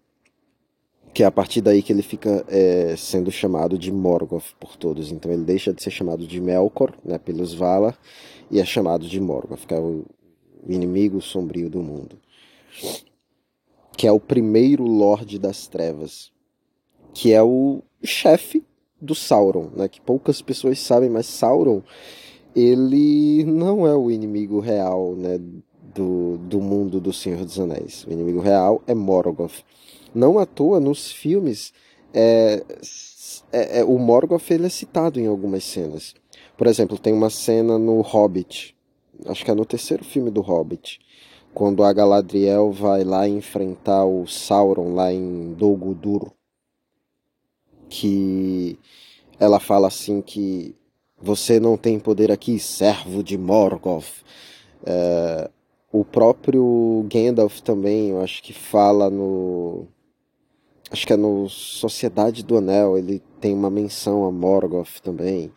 Que 1.14 1.24
é 1.24 1.26
a 1.26 1.32
partir 1.32 1.60
daí 1.60 1.84
que 1.84 1.92
ele 1.92 2.02
fica 2.02 2.46
é, 2.48 2.96
sendo 2.96 3.30
chamado 3.30 3.78
de 3.78 3.92
Morgoth 3.92 4.54
por 4.58 4.78
todos. 4.78 5.12
Então 5.12 5.32
ele 5.32 5.44
deixa 5.44 5.74
de 5.74 5.84
ser 5.84 5.92
chamado 5.92 6.26
de 6.26 6.40
Melkor, 6.40 6.94
né, 7.04 7.18
pelos 7.18 7.54
Valar, 7.54 7.98
e 8.50 8.60
é 8.60 8.66
chamado 8.66 9.06
de 9.06 9.20
Morgoth, 9.20 9.66
que 9.68 9.74
é 9.74 9.80
o 9.80 10.06
inimigo 10.66 11.22
sombrio 11.22 11.70
do 11.70 11.82
mundo. 11.82 12.18
Que 13.98 14.08
é 14.08 14.12
o 14.12 14.20
primeiro 14.20 14.86
Lorde 14.86 15.38
das 15.38 15.68
Trevas. 15.68 16.32
Que 17.14 17.34
é 17.34 17.44
o 17.44 17.82
chefe 18.02 18.64
do 19.02 19.14
Sauron, 19.14 19.70
né, 19.76 19.90
que 19.90 20.00
poucas 20.00 20.42
pessoas 20.42 20.80
sabem, 20.80 21.10
mas 21.10 21.26
Sauron 21.26 21.82
ele 22.56 23.44
não 23.44 23.88
é 23.88 23.96
o 23.96 24.12
inimigo 24.12 24.60
real 24.60 25.16
né, 25.16 25.40
do, 25.94 26.38
do 26.38 26.60
mundo 26.60 27.00
do 27.00 27.14
Senhor 27.14 27.44
dos 27.44 27.60
Anéis. 27.60 28.06
O 28.06 28.12
inimigo 28.12 28.40
real 28.40 28.82
é 28.88 28.94
Morgoth. 28.94 29.64
Não 30.14 30.38
à 30.38 30.46
toa, 30.46 30.80
nos 30.80 31.12
filmes, 31.12 31.74
é, 32.14 32.64
é, 33.52 33.80
é, 33.80 33.84
o 33.84 33.98
Morgoth 33.98 34.52
ele 34.52 34.66
é 34.66 34.70
citado 34.70 35.20
em 35.20 35.28
algumas 35.28 35.64
cenas. 35.64 36.14
Por 36.58 36.68
exemplo, 36.68 36.98
tem 36.98 37.14
uma 37.14 37.30
cena 37.30 37.78
no 37.78 38.02
Hobbit, 38.02 38.76
acho 39.26 39.44
que 39.44 39.52
é 39.52 39.56
no 39.56 39.66
terceiro 39.66 40.04
filme 40.04 40.30
do 40.30 40.42
Hobbit, 40.42 41.00
quando 41.54 41.84
a 41.84 41.92
Galadriel 41.92 42.72
vai 42.72 43.04
lá 43.04 43.28
enfrentar 43.28 44.06
o 44.06 44.26
Sauron 44.28 44.94
lá 44.94 45.12
em 45.12 45.54
Dol 45.54 45.76
Guldur, 45.76 46.32
que 47.90 48.78
ela 49.40 49.60
fala 49.60 49.88
assim 49.88 50.22
que 50.22 50.76
você 51.22 51.60
não 51.60 51.78
tem 51.78 52.00
poder 52.00 52.32
aqui, 52.32 52.60
servo 52.60 53.24
de 53.24 53.38
Morgoth. 53.38 54.24
É, 54.86 55.50
o 55.92 56.04
próprio 56.04 57.06
Gandalf 57.10 57.60
também, 57.60 58.10
eu 58.10 58.22
acho 58.22 58.42
que 58.42 58.54
fala 58.54 59.10
no. 59.10 59.88
Acho 60.90 61.06
que 61.06 61.14
é 61.14 61.18
no 61.18 61.48
Sociedade 61.48 62.44
do 62.44 62.58
Anel, 62.58 62.98
ele 62.98 63.22
tem 63.40 63.54
uma 63.54 63.70
menção 63.70 64.26
a 64.26 64.32
Morgoth 64.32 65.00
também. 65.02 65.52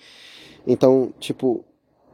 Então, 0.66 1.12
tipo, 1.18 1.64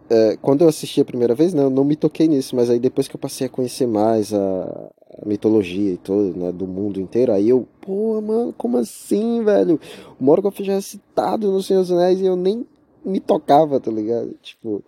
é, 0.09 0.37
quando 0.41 0.63
eu 0.63 0.69
assisti 0.69 1.01
a 1.01 1.05
primeira 1.05 1.35
vez, 1.35 1.53
né, 1.53 1.63
eu 1.63 1.71
não 1.71 1.85
me 1.85 1.97
toquei 1.97 2.27
nisso, 2.27 2.57
mas 2.57 2.71
aí 2.71 2.79
depois 2.79 3.07
que 3.07 3.15
eu 3.15 3.21
passei 3.21 3.47
a 3.47 3.51
conhecer 3.51 3.87
mais 3.87 4.33
a, 4.33 4.91
a 5.23 5.27
mitologia 5.27 5.93
e 5.93 5.97
todo, 5.99 6.37
né, 6.37 6.51
do 6.51 6.67
mundo 6.67 7.01
inteiro, 7.01 7.33
aí 7.33 7.49
eu, 7.51 7.69
pô, 7.81 8.21
mano, 8.21 8.55
como 8.57 8.79
assim, 8.79 9.45
velho? 9.45 9.79
O 10.19 10.25
Morgoth 10.25 10.63
já 10.63 10.75
é 10.75 10.81
citado 10.81 11.53
no 11.53 11.63
Senhor 11.63 11.81
dos 11.81 11.93
Anéis 11.93 12.21
e 12.21 12.25
eu 12.25 12.37
nem 12.37 12.67
me 13.05 13.21
tocava, 13.21 13.81
tá 13.81 13.91
ligado? 13.91 14.35
Tipo. 14.43 14.83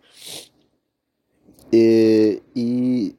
E. 1.72 2.42
E, 2.54 3.16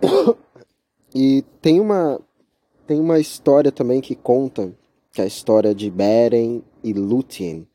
e 1.14 1.44
tem 1.60 1.80
uma. 1.80 2.20
Tem 2.86 3.00
uma 3.00 3.18
história 3.18 3.72
também 3.72 4.00
que 4.00 4.14
conta 4.14 4.72
que 5.16 5.22
é 5.22 5.24
a 5.24 5.26
história 5.26 5.74
de 5.74 5.90
Beren 5.90 6.62
e 6.84 6.92
Lúthien, 6.92 7.66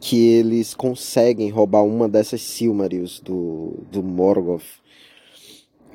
que 0.00 0.26
eles 0.30 0.72
conseguem 0.72 1.50
roubar 1.50 1.84
uma 1.84 2.08
dessas 2.08 2.40
Silmarils 2.40 3.20
do, 3.20 3.74
do 3.90 4.02
Morgoth. 4.02 4.80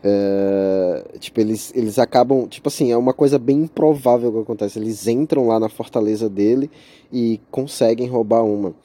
É, 0.04 1.18
tipo, 1.20 1.40
eles, 1.40 1.72
eles 1.76 1.98
acabam. 2.00 2.48
Tipo 2.48 2.68
assim, 2.68 2.92
é 2.92 2.98
uma 2.98 3.14
coisa 3.14 3.40
bem 3.40 3.64
improvável 3.64 4.32
que 4.32 4.40
acontece. 4.40 4.80
Eles 4.80 5.08
entram 5.08 5.48
lá 5.48 5.60
na 5.60 5.70
fortaleza 5.70 6.30
dele 6.30 6.70
e 7.12 7.40
conseguem 7.50 8.08
roubar 8.08 8.44
uma. 8.44 8.76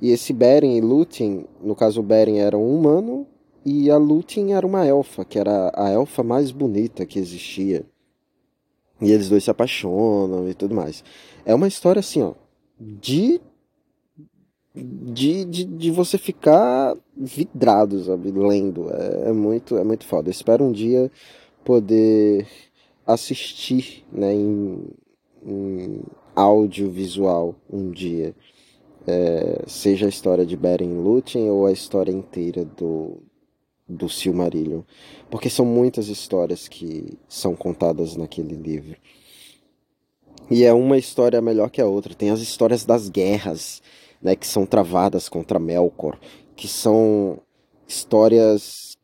E 0.00 0.10
esse 0.10 0.32
Beren 0.32 0.76
e 0.76 0.80
Lúthien, 0.80 1.46
no 1.62 1.74
caso 1.74 2.00
o 2.00 2.02
Beren 2.02 2.38
era 2.38 2.56
um 2.56 2.78
humano 2.78 3.26
e 3.64 3.90
a 3.90 3.96
Lúthien 3.96 4.54
era 4.54 4.66
uma 4.66 4.84
elfa, 4.86 5.24
que 5.24 5.38
era 5.38 5.72
a 5.74 5.90
elfa 5.90 6.22
mais 6.22 6.50
bonita 6.50 7.06
que 7.06 7.18
existia. 7.18 7.84
E 9.00 9.10
eles 9.12 9.28
dois 9.28 9.44
se 9.44 9.50
apaixonam 9.50 10.48
e 10.48 10.54
tudo 10.54 10.74
mais. 10.74 11.02
É 11.44 11.54
uma 11.54 11.68
história 11.68 12.00
assim, 12.00 12.22
ó, 12.22 12.34
de 12.78 13.40
de, 14.76 15.44
de, 15.44 15.64
de 15.64 15.90
você 15.90 16.18
ficar 16.18 16.94
vidrado, 17.16 18.02
sabe, 18.04 18.30
lendo. 18.30 18.90
É, 18.90 19.30
é, 19.30 19.32
muito 19.32 19.76
é 19.76 19.84
muito 19.84 20.04
foda. 20.04 20.30
Espero 20.30 20.64
um 20.64 20.72
dia 20.72 21.10
poder 21.64 22.46
assistir, 23.06 24.04
né, 24.12 24.32
em, 24.34 24.84
em 25.44 26.00
audiovisual 26.34 27.54
um 27.70 27.90
dia. 27.90 28.34
É, 29.06 29.62
seja 29.66 30.06
a 30.06 30.08
história 30.08 30.44
de 30.44 30.56
Beren 30.56 31.00
Lúthien 31.00 31.48
ou 31.48 31.64
a 31.64 31.72
história 31.72 32.10
inteira 32.10 32.64
do, 32.64 33.18
do 33.88 34.08
Silmarillion, 34.08 34.82
porque 35.30 35.48
são 35.48 35.64
muitas 35.64 36.08
histórias 36.08 36.66
que 36.66 37.16
são 37.28 37.54
contadas 37.54 38.16
naquele 38.16 38.56
livro. 38.56 38.96
E 40.50 40.64
é 40.64 40.72
uma 40.72 40.98
história 40.98 41.40
melhor 41.40 41.70
que 41.70 41.80
a 41.80 41.86
outra. 41.86 42.14
Tem 42.14 42.30
as 42.30 42.40
histórias 42.40 42.84
das 42.84 43.08
guerras, 43.08 43.82
né, 44.20 44.34
que 44.36 44.46
são 44.46 44.66
travadas 44.66 45.28
contra 45.28 45.58
Melkor, 45.58 46.18
que 46.56 46.66
são 46.66 47.38
histórias 47.86 48.96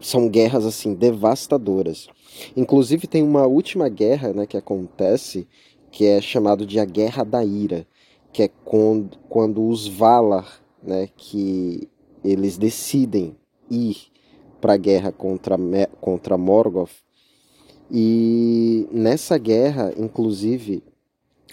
são 0.00 0.28
guerras 0.28 0.66
assim 0.66 0.94
devastadoras. 0.94 2.08
Inclusive 2.56 3.06
tem 3.06 3.22
uma 3.22 3.46
última 3.46 3.88
guerra, 3.88 4.32
né, 4.32 4.46
que 4.46 4.56
acontece, 4.56 5.46
que 5.92 6.04
é 6.04 6.20
chamado 6.20 6.66
de 6.66 6.80
a 6.80 6.84
Guerra 6.84 7.22
da 7.22 7.44
Ira, 7.44 7.86
que 8.32 8.42
é 8.42 8.48
quando, 8.48 9.16
quando 9.28 9.64
os 9.66 9.86
Valar, 9.86 10.60
né, 10.82 11.08
que 11.16 11.88
eles 12.24 12.58
decidem 12.58 13.36
ir 13.70 13.96
para 14.60 14.72
a 14.72 14.76
guerra 14.76 15.12
contra, 15.12 15.56
contra 16.00 16.36
Morgoth. 16.36 16.90
E 17.90 18.88
nessa 18.90 19.38
guerra, 19.38 19.92
inclusive, 19.96 20.82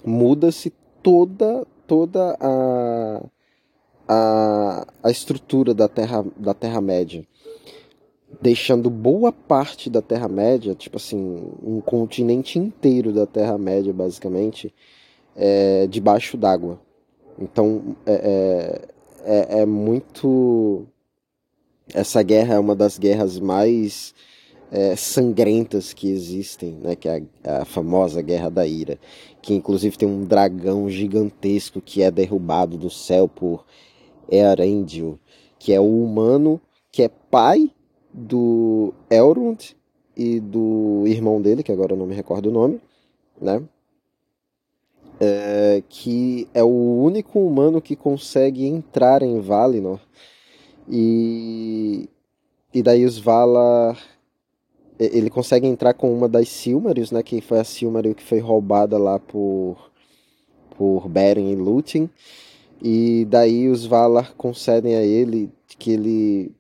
muda-se 0.04 0.74
toda 1.04 1.68
toda 1.90 2.38
a, 2.40 3.26
a, 4.12 4.88
a 5.04 5.12
estrutura 5.12 5.72
da 5.72 5.88
Terra 5.88 6.26
da 6.36 6.56
Terra 6.56 6.82
Média, 6.82 7.24
deixando 8.42 8.90
boa 8.90 9.32
parte 9.32 9.88
da 9.88 10.02
Terra 10.02 10.28
Média, 10.28 10.74
tipo 10.74 10.98
assim, 10.98 11.54
um 11.62 11.80
continente 11.80 12.58
inteiro 12.58 13.14
da 13.14 13.28
Terra 13.28 13.56
Média, 13.60 13.94
basicamente, 13.94 14.74
é, 15.36 15.86
debaixo 15.86 16.36
d'água. 16.36 16.82
Então 17.38 17.96
é, 18.04 18.82
é, 19.26 19.58
é, 19.58 19.62
é 19.62 19.66
muito 19.66 20.88
essa 21.94 22.22
guerra 22.24 22.56
é 22.56 22.60
uma 22.60 22.76
das 22.76 22.98
guerras 22.98 23.40
mais 23.40 24.14
é, 24.72 24.96
sangrentas 24.96 25.94
que 25.94 26.10
existem, 26.10 26.74
né, 26.74 26.96
que 26.96 27.10
é 27.10 27.24
a, 27.44 27.62
a, 27.62 27.66
famosa 27.66 28.22
Guerra 28.22 28.50
da 28.50 28.68
Ira, 28.68 29.00
que 29.42 29.54
inclusive 29.54 29.98
tem 29.98 30.08
um 30.08 30.24
dragão 30.24 30.90
gigantesco 30.90 31.82
que 31.82 32.04
é 32.04 32.12
derrubado 32.12 32.78
do 32.78 32.90
céu 32.90 33.28
por 33.28 33.66
Earendil, 34.32 35.20
que 35.58 35.74
é 35.74 35.80
o 35.80 36.04
humano 36.04 36.60
que 36.92 37.04
é 37.04 37.10
pai 37.10 37.72
do 38.14 38.94
Elrond 39.10 39.76
e 40.16 40.40
do 40.40 41.04
irmão 41.06 41.42
dele, 41.42 41.64
que 41.64 41.72
agora 41.72 41.94
eu 41.94 41.98
não 41.98 42.06
me 42.06 42.16
recordo 42.16 42.50
o 42.50 42.52
nome, 42.52 42.82
né? 43.40 43.62
É, 45.22 45.84
que 45.90 46.48
é 46.54 46.64
o 46.64 47.02
único 47.04 47.40
humano 47.40 47.82
que 47.82 47.96
consegue 47.96 48.66
entrar 48.66 49.22
em 49.22 49.40
Valinor 49.42 50.00
e, 50.90 52.10
e 52.74 52.82
daí 52.82 53.06
os 53.06 53.20
Valar. 53.20 53.98
Ele 54.98 55.30
consegue 55.30 55.66
entrar 55.66 55.94
com 55.94 56.14
uma 56.14 56.28
das 56.28 56.50
Silmarils, 56.50 57.12
né? 57.12 57.24
Que 57.24 57.40
foi 57.40 57.60
a 57.60 57.64
Silmaril 57.64 58.16
que 58.16 58.24
foi 58.24 58.40
roubada 58.40 58.98
lá 58.98 59.18
por, 59.18 59.92
por 60.76 61.08
Beren 61.08 61.52
e 61.52 61.56
Lúthien. 61.56 62.10
E 62.82 63.26
daí 63.26 63.68
os 63.68 63.86
Valar 63.86 64.34
concedem 64.36 64.96
a 64.96 65.02
ele 65.02 65.52
que 65.78 65.92
ele 65.92 66.52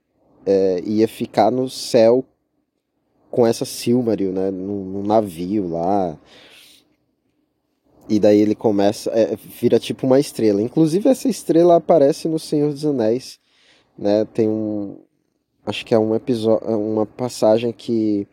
é, 0.45 0.81
ia 0.85 1.07
ficar 1.07 1.51
no 1.51 1.69
céu 1.69 2.23
com 3.31 3.45
essa 3.45 3.65
Silmaril, 3.65 4.31
né? 4.31 4.51
Num, 4.51 4.83
num 4.83 5.03
navio 5.03 5.67
lá. 5.67 6.17
E 8.07 8.19
daí 8.19 8.39
ele 8.39 8.55
começa. 8.55 9.09
É, 9.11 9.35
vira 9.35 9.79
tipo 9.79 10.07
uma 10.07 10.19
estrela. 10.19 10.61
Inclusive, 10.61 11.09
essa 11.09 11.29
estrela 11.29 11.75
aparece 11.75 12.27
no 12.27 12.39
Senhor 12.39 12.71
dos 12.71 12.85
Anéis 12.85 13.39
né? 13.99 14.25
Tem 14.33 14.47
um 14.47 14.97
acho 15.65 15.85
que 15.85 15.93
é 15.93 15.99
um 15.99 16.15
episódio, 16.15 16.67
é 16.67 16.75
uma 16.75 17.05
passagem 17.05 17.71
que 17.71 18.25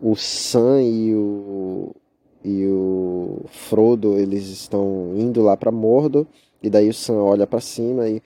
o 0.00 0.14
Sam 0.14 0.82
e 0.82 1.14
o 1.14 1.96
e 2.44 2.66
o 2.66 3.42
Frodo 3.48 4.18
eles 4.18 4.48
estão 4.48 5.14
indo 5.16 5.42
lá 5.42 5.56
para 5.56 5.72
Mordor 5.72 6.26
e 6.62 6.68
daí 6.68 6.88
o 6.88 6.94
Sam 6.94 7.22
olha 7.22 7.46
para 7.46 7.60
cima 7.60 8.08
e 8.08 8.22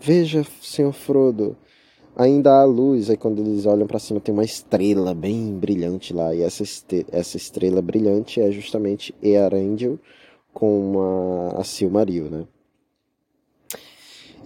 veja, 0.00 0.44
senhor 0.60 0.92
Frodo, 0.92 1.56
ainda 2.16 2.60
há 2.60 2.64
luz. 2.64 3.10
Aí 3.10 3.16
quando 3.16 3.40
eles 3.40 3.66
olham 3.66 3.86
para 3.86 3.98
cima 3.98 4.20
tem 4.20 4.32
uma 4.32 4.44
estrela 4.44 5.14
bem 5.14 5.54
brilhante 5.54 6.12
lá 6.12 6.34
e 6.34 6.42
essa 6.42 6.64
essa 7.12 7.36
estrela 7.36 7.80
brilhante 7.82 8.40
é 8.40 8.50
justamente 8.50 9.14
Earendil 9.22 9.98
com 10.52 11.52
a, 11.54 11.60
a 11.60 11.64
Silmaril, 11.64 12.30
né? 12.30 12.46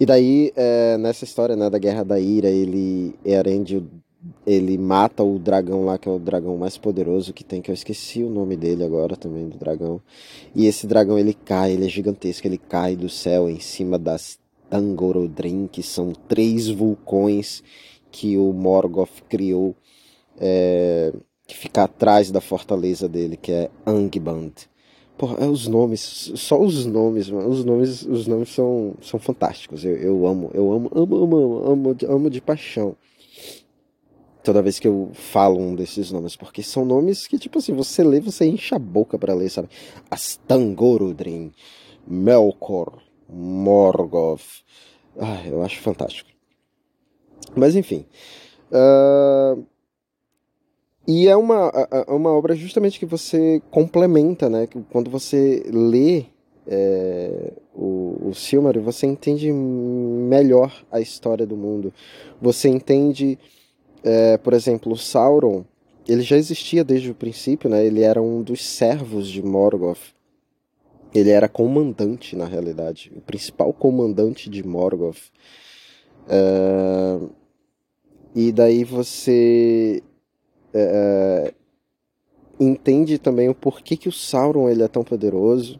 E 0.01 0.05
daí, 0.05 0.51
é, 0.55 0.97
nessa 0.97 1.23
história 1.23 1.55
né, 1.55 1.69
da 1.69 1.77
Guerra 1.77 2.03
da 2.03 2.19
Ira, 2.19 2.49
ele, 2.49 3.13
Erend, 3.23 3.83
ele 4.45 4.77
mata 4.77 5.23
o 5.23 5.39
dragão 5.39 5.85
lá, 5.85 5.97
que 5.97 6.07
é 6.07 6.11
o 6.11 6.19
dragão 6.19 6.57
mais 6.57 6.77
poderoso 6.77 7.33
que 7.33 7.43
tem, 7.43 7.61
que 7.61 7.71
eu 7.71 7.75
esqueci 7.75 8.23
o 8.23 8.29
nome 8.29 8.55
dele 8.55 8.83
agora 8.83 9.15
também, 9.15 9.47
do 9.47 9.57
dragão. 9.57 10.01
E 10.55 10.65
esse 10.65 10.85
dragão, 10.85 11.17
ele 11.17 11.33
cai, 11.33 11.73
ele 11.73 11.85
é 11.85 11.89
gigantesco, 11.89 12.47
ele 12.47 12.57
cai 12.57 12.95
do 12.95 13.09
céu 13.09 13.49
em 13.49 13.59
cima 13.59 13.97
das 13.97 14.39
Tangorodrim, 14.69 15.67
que 15.67 15.83
são 15.83 16.13
três 16.27 16.69
vulcões 16.69 17.63
que 18.11 18.37
o 18.37 18.53
Morgoth 18.53 19.21
criou, 19.27 19.75
é, 20.39 21.13
que 21.47 21.57
fica 21.57 21.83
atrás 21.83 22.31
da 22.31 22.41
fortaleza 22.41 23.09
dele, 23.09 23.37
que 23.37 23.51
é 23.51 23.69
Angband. 23.85 24.53
Porra, 25.17 25.45
é 25.45 25.47
os 25.47 25.67
nomes, 25.67 26.31
só 26.35 26.59
os 26.59 26.85
nomes. 26.85 27.29
Os 27.29 27.63
nomes, 27.63 28.01
os 28.03 28.25
nomes 28.25 28.49
são, 28.49 28.95
são 29.01 29.19
fantásticos. 29.19 29.85
Eu, 29.85 29.95
eu 29.97 30.25
amo, 30.25 30.49
eu 30.53 30.71
amo, 30.71 30.91
amo, 30.95 31.15
amo, 31.15 31.35
amo, 31.35 31.71
amo, 31.71 31.97
amo 32.07 32.29
de 32.29 32.41
paixão. 32.41 32.95
Toda 34.43 34.61
vez 34.61 34.79
que 34.79 34.87
eu 34.87 35.11
falo 35.13 35.59
um 35.59 35.75
desses 35.75 36.11
nomes, 36.11 36.35
porque 36.35 36.63
são 36.63 36.83
nomes 36.83 37.27
que, 37.27 37.37
tipo 37.37 37.59
assim, 37.59 37.73
você 37.73 38.03
lê, 38.03 38.19
você 38.19 38.45
enche 38.45 38.73
a 38.73 38.79
boca 38.79 39.17
para 39.17 39.33
ler, 39.33 39.49
sabe? 39.49 39.69
Astangorudrin, 40.09 41.51
Melkor, 42.07 43.01
Morgoth. 43.29 44.63
Ah, 45.19 45.41
eu 45.45 45.61
acho 45.61 45.79
fantástico. 45.79 46.29
Mas 47.55 47.75
enfim. 47.75 48.05
Uh, 48.71 49.63
e 51.07 51.27
é 51.27 51.35
uma, 51.35 51.71
é 51.91 52.11
uma 52.11 52.31
obra 52.31 52.55
justamente 52.55 52.99
que 52.99 53.05
você 53.05 53.61
complementa, 53.71 54.49
né? 54.49 54.67
Quando 54.91 55.09
você 55.09 55.63
lê 55.67 56.25
é, 56.67 57.53
o, 57.73 58.29
o 58.29 58.33
Silmarillion, 58.33 58.85
você 58.85 59.07
entende 59.07 59.51
melhor 59.51 60.71
a 60.91 61.01
história 61.01 61.45
do 61.45 61.57
mundo. 61.57 61.93
Você 62.41 62.69
entende, 62.69 63.37
é, 64.03 64.37
por 64.37 64.53
exemplo, 64.53 64.95
Sauron, 64.97 65.63
ele 66.07 66.21
já 66.21 66.35
existia 66.35 66.83
desde 66.83 67.11
o 67.11 67.15
princípio, 67.15 67.69
né? 67.69 67.85
Ele 67.85 68.01
era 68.01 68.21
um 68.21 68.41
dos 68.41 68.65
servos 68.65 69.27
de 69.27 69.41
Morgoth. 69.43 70.13
Ele 71.13 71.29
era 71.29 71.47
comandante, 71.47 72.35
na 72.35 72.45
realidade, 72.45 73.11
o 73.15 73.21
principal 73.21 73.71
comandante 73.73 74.49
de 74.49 74.65
Morgoth. 74.65 75.31
Uh, 76.25 77.29
e 78.33 78.51
daí 78.51 78.83
você 78.83 80.01
uh, 80.73 81.53
entende 82.59 83.17
também 83.17 83.49
o 83.49 83.55
porquê 83.55 83.97
que 83.97 84.07
o 84.07 84.11
Sauron 84.11 84.69
ele 84.69 84.83
é 84.83 84.87
tão 84.87 85.03
poderoso. 85.03 85.79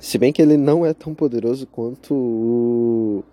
Se 0.00 0.16
bem 0.16 0.32
que 0.32 0.40
ele 0.40 0.56
não 0.56 0.86
é 0.86 0.94
tão 0.94 1.14
poderoso 1.14 1.66
quanto 1.66 2.14
o, 2.14 3.24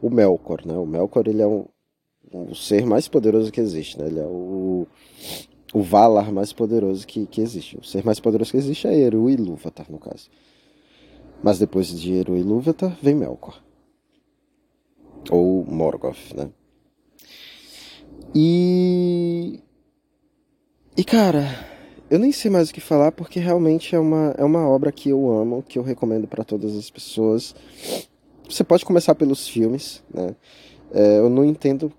o 0.00 0.08
Melkor, 0.08 0.64
né? 0.64 0.74
O 0.74 0.86
Melkor 0.86 1.26
ele 1.26 1.42
é 1.42 1.46
um, 1.46 1.66
o 2.32 2.54
ser 2.54 2.86
mais 2.86 3.08
poderoso 3.08 3.52
que 3.52 3.60
existe, 3.60 3.98
né? 3.98 4.06
Ele 4.06 4.20
é 4.20 4.26
o, 4.26 4.86
o 5.72 5.82
Valar 5.82 6.32
mais 6.32 6.52
poderoso 6.52 7.06
que, 7.06 7.26
que 7.26 7.40
existe. 7.40 7.76
O 7.78 7.84
ser 7.84 8.04
mais 8.04 8.20
poderoso 8.20 8.50
que 8.50 8.56
existe 8.56 8.86
é 8.86 8.98
Eru 8.98 9.28
e 9.28 9.34
Ilúvatar, 9.34 9.86
no 9.90 9.98
caso. 9.98 10.30
Mas 11.42 11.58
depois 11.58 11.88
de 11.88 12.12
Eru 12.12 12.36
e 12.36 12.40
Ilúvatar 12.40 12.96
vem 13.02 13.14
Melkor. 13.14 13.62
Ou 15.30 15.64
Morgoth, 15.64 16.34
né? 16.34 16.50
E... 18.34 19.60
E 20.96 21.04
cara, 21.04 21.46
eu 22.10 22.18
nem 22.18 22.32
sei 22.32 22.50
mais 22.50 22.70
o 22.70 22.74
que 22.74 22.80
falar 22.80 23.12
porque 23.12 23.40
realmente 23.40 23.94
é 23.94 23.98
uma, 23.98 24.34
é 24.36 24.44
uma 24.44 24.68
obra 24.68 24.92
que 24.92 25.08
eu 25.08 25.30
amo, 25.30 25.62
que 25.66 25.78
eu 25.78 25.82
recomendo 25.82 26.28
para 26.28 26.44
todas 26.44 26.76
as 26.76 26.90
pessoas. 26.90 27.54
Você 28.48 28.62
pode 28.62 28.84
começar 28.84 29.14
pelos 29.14 29.48
filmes, 29.48 30.02
né? 30.12 30.36
É, 30.92 31.18
eu 31.18 31.30
não 31.30 31.42
entendo 31.42 31.90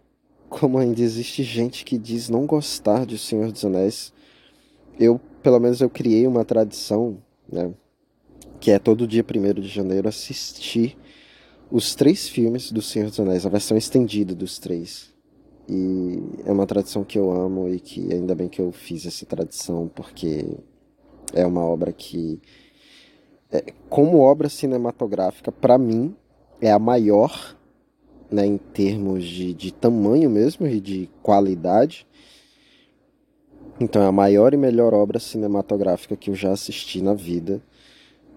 como 0.59 0.77
ainda 0.77 1.01
existe 1.01 1.41
gente 1.41 1.83
que 1.83 1.97
diz 1.97 2.29
não 2.29 2.45
gostar 2.45 3.07
de 3.07 3.17
Senhor 3.17 3.51
dos 3.51 3.65
Anéis. 3.65 4.13
Eu, 4.99 5.19
pelo 5.41 5.59
menos, 5.59 5.81
eu 5.81 5.89
criei 5.89 6.27
uma 6.27 6.45
tradição, 6.45 7.17
né? 7.51 7.73
Que 8.59 8.69
é 8.69 8.77
todo 8.77 9.07
dia 9.07 9.25
1 9.27 9.61
de 9.61 9.67
janeiro 9.67 10.07
assistir 10.07 10.95
os 11.71 11.95
três 11.95 12.29
filmes 12.29 12.71
do 12.71 12.83
Senhor 12.83 13.09
dos 13.09 13.19
Anéis, 13.19 13.47
a 13.47 13.49
versão 13.49 13.75
estendida 13.75 14.35
dos 14.35 14.59
três. 14.59 15.11
E 15.67 16.21
é 16.45 16.51
uma 16.51 16.67
tradição 16.67 17.03
que 17.03 17.17
eu 17.17 17.31
amo 17.31 17.67
e 17.67 17.79
que 17.79 18.13
ainda 18.13 18.35
bem 18.35 18.47
que 18.47 18.61
eu 18.61 18.71
fiz 18.71 19.07
essa 19.07 19.25
tradição, 19.25 19.89
porque 19.93 20.45
é 21.33 21.45
uma 21.47 21.65
obra 21.65 21.91
que, 21.91 22.39
é, 23.51 23.73
como 23.89 24.19
obra 24.19 24.49
cinematográfica, 24.49 25.51
para 25.51 25.79
mim, 25.79 26.15
é 26.61 26.71
a 26.71 26.77
maior 26.77 27.57
né, 28.33 28.45
em 28.47 28.57
termos 28.57 29.23
de, 29.23 29.53
de 29.53 29.71
tamanho 29.71 30.29
mesmo 30.29 30.65
e 30.65 30.81
de 30.81 31.07
qualidade. 31.21 32.07
Então 33.79 34.01
é 34.01 34.07
a 34.07 34.11
maior 34.11 34.53
e 34.53 34.57
melhor 34.57 34.93
obra 34.93 35.19
cinematográfica 35.19 36.15
que 36.15 36.31
eu 36.31 36.35
já 36.35 36.51
assisti 36.51 37.01
na 37.01 37.13
vida. 37.13 37.61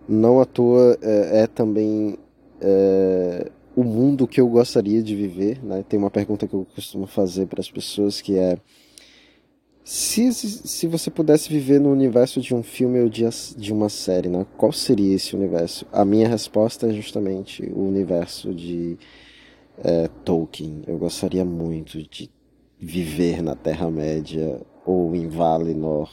Não 0.07 0.41
à 0.41 0.45
toa 0.45 0.99
é, 1.01 1.43
é 1.43 1.47
também 1.47 2.19
é, 2.61 3.51
o 3.75 3.83
mundo 3.83 4.27
que 4.27 4.41
eu 4.41 4.49
gostaria 4.49 5.03
de 5.03 5.17
viver. 5.17 5.65
Né? 5.65 5.83
Tem 5.89 5.99
uma 5.99 6.11
pergunta 6.11 6.47
que 6.47 6.55
eu 6.55 6.67
costumo 6.75 7.07
fazer 7.07 7.47
para 7.47 7.61
as 7.61 7.71
pessoas 7.71 8.21
que 8.21 8.37
é 8.39 8.59
se, 9.83 10.33
se 10.33 10.87
você 10.87 11.11
pudesse 11.11 11.49
viver 11.49 11.81
no 11.81 11.91
universo 11.91 12.41
de 12.41 12.55
um 12.55 12.63
filme 12.63 13.01
ou 13.01 13.09
de, 13.09 13.25
de 13.57 13.73
uma 13.73 13.89
série, 13.89 14.29
né? 14.29 14.45
qual 14.57 14.73
seria 14.73 15.15
esse 15.15 15.37
universo? 15.37 15.87
A 15.93 16.05
minha 16.05 16.29
resposta 16.29 16.89
é 16.89 16.93
justamente 16.93 17.63
o 17.73 17.87
universo 17.87 18.53
de 18.53 18.99
é, 19.79 20.09
Tolkien. 20.25 20.83
Eu 20.87 20.99
gostaria 20.99 21.45
muito 21.45 22.03
de 22.03 22.31
viver 22.79 23.43
na 23.43 23.55
Terra-média, 23.55 24.61
ou 24.85 25.15
em 25.15 25.29
Valinor, 25.29 26.11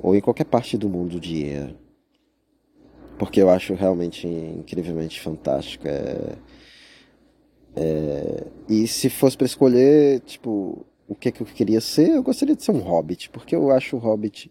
ou 0.00 0.14
em 0.14 0.20
qualquer 0.20 0.44
parte 0.44 0.76
do 0.76 0.88
mundo 0.88 1.18
de 1.18 1.44
Ea. 1.44 1.76
Porque 3.18 3.42
eu 3.42 3.50
acho 3.50 3.74
realmente 3.74 4.26
incrivelmente 4.26 5.20
fantástico. 5.20 5.88
É, 5.88 6.36
é, 7.74 8.46
e 8.68 8.86
se 8.86 9.10
fosse 9.10 9.36
para 9.36 9.46
escolher, 9.46 10.20
tipo, 10.20 10.86
o 11.06 11.14
que, 11.14 11.32
que 11.32 11.40
eu 11.40 11.46
queria 11.46 11.80
ser, 11.80 12.10
eu 12.10 12.22
gostaria 12.22 12.54
de 12.54 12.62
ser 12.62 12.72
um 12.72 12.80
hobbit, 12.80 13.30
porque 13.30 13.56
eu 13.56 13.70
acho 13.70 13.96
o 13.96 13.98
hobbit, 13.98 14.50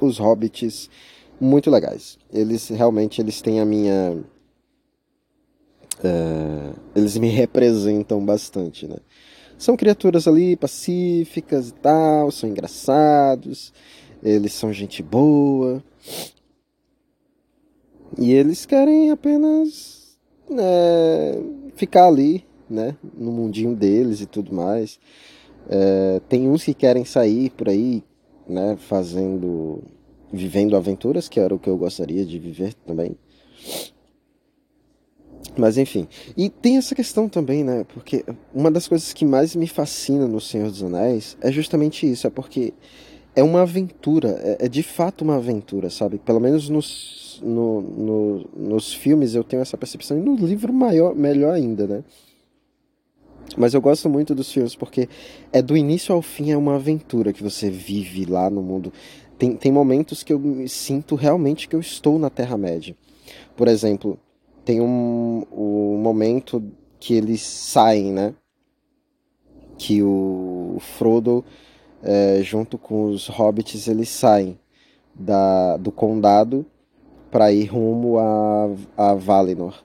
os 0.00 0.18
hobbits 0.18 0.88
muito 1.40 1.70
legais. 1.70 2.18
Eles 2.32 2.68
realmente 2.68 3.20
eles 3.20 3.42
têm 3.42 3.60
a 3.60 3.64
minha 3.64 4.24
é, 6.02 6.72
eles 6.94 7.16
me 7.16 7.28
representam 7.28 8.24
bastante, 8.24 8.86
né? 8.86 8.96
São 9.58 9.76
criaturas 9.76 10.28
ali 10.28 10.56
pacíficas 10.56 11.70
e 11.70 11.74
tal, 11.74 12.30
são 12.30 12.48
engraçados, 12.48 13.72
eles 14.22 14.52
são 14.52 14.72
gente 14.72 15.02
boa. 15.02 15.82
E 18.18 18.32
eles 18.32 18.66
querem 18.66 19.10
apenas 19.10 20.18
é, 20.50 21.40
ficar 21.74 22.06
ali, 22.06 22.44
né? 22.68 22.96
No 23.14 23.32
mundinho 23.32 23.74
deles 23.74 24.20
e 24.20 24.26
tudo 24.26 24.54
mais. 24.54 24.98
É, 25.68 26.20
tem 26.28 26.48
uns 26.48 26.64
que 26.64 26.74
querem 26.74 27.04
sair 27.04 27.50
por 27.50 27.68
aí, 27.68 28.02
né? 28.48 28.76
Fazendo. 28.76 29.82
vivendo 30.32 30.76
aventuras, 30.76 31.28
que 31.28 31.40
era 31.40 31.54
o 31.54 31.58
que 31.58 31.68
eu 31.68 31.78
gostaria 31.78 32.24
de 32.24 32.38
viver 32.38 32.74
também. 32.86 33.16
Mas 35.56 35.78
enfim. 35.78 36.06
E 36.36 36.50
tem 36.50 36.76
essa 36.76 36.94
questão 36.94 37.28
também, 37.28 37.64
né? 37.64 37.84
Porque 37.94 38.24
uma 38.54 38.70
das 38.70 38.86
coisas 38.86 39.12
que 39.12 39.24
mais 39.24 39.56
me 39.56 39.66
fascina 39.66 40.28
no 40.28 40.40
Senhor 40.40 40.70
dos 40.70 40.82
Anéis 40.82 41.36
é 41.40 41.50
justamente 41.50 42.10
isso. 42.10 42.26
É 42.26 42.30
porque 42.30 42.74
é 43.34 43.42
uma 43.42 43.62
aventura. 43.62 44.38
É, 44.42 44.66
é 44.66 44.68
de 44.68 44.82
fato 44.82 45.22
uma 45.22 45.36
aventura, 45.36 45.88
sabe? 45.88 46.18
Pelo 46.18 46.40
menos 46.40 46.68
nos, 46.68 47.40
no, 47.42 47.80
no, 47.80 48.50
nos 48.54 48.92
filmes 48.92 49.34
eu 49.34 49.42
tenho 49.42 49.62
essa 49.62 49.78
percepção. 49.78 50.18
E 50.18 50.20
no 50.20 50.34
livro 50.34 50.72
maior, 50.72 51.14
melhor 51.14 51.54
ainda, 51.54 51.86
né? 51.86 52.04
Mas 53.56 53.74
eu 53.74 53.80
gosto 53.80 54.08
muito 54.08 54.34
dos 54.34 54.52
filmes 54.52 54.74
porque 54.74 55.08
é 55.52 55.62
do 55.62 55.76
início 55.76 56.14
ao 56.14 56.20
fim 56.20 56.50
é 56.50 56.56
uma 56.56 56.74
aventura 56.74 57.32
que 57.32 57.42
você 57.42 57.70
vive 57.70 58.24
lá 58.24 58.50
no 58.50 58.62
mundo. 58.62 58.92
Tem, 59.38 59.54
tem 59.54 59.70
momentos 59.70 60.22
que 60.22 60.32
eu 60.32 60.40
sinto 60.66 61.14
realmente 61.14 61.68
que 61.68 61.76
eu 61.76 61.80
estou 61.80 62.18
na 62.18 62.30
Terra-média. 62.30 62.96
Por 63.54 63.68
exemplo, 63.68 64.18
tem 64.66 64.80
um, 64.80 65.46
um 65.52 65.96
momento 65.96 66.62
que 66.98 67.14
eles 67.14 67.40
saem, 67.40 68.12
né? 68.12 68.34
Que 69.78 70.02
o 70.02 70.76
Frodo, 70.80 71.44
é, 72.02 72.40
junto 72.42 72.76
com 72.76 73.04
os 73.04 73.28
hobbits, 73.28 73.86
eles 73.86 74.08
saem 74.08 74.58
da, 75.14 75.76
do 75.76 75.92
condado 75.92 76.66
para 77.30 77.52
ir 77.52 77.66
rumo 77.66 78.18
a, 78.18 78.74
a 78.96 79.14
Valinor. 79.14 79.84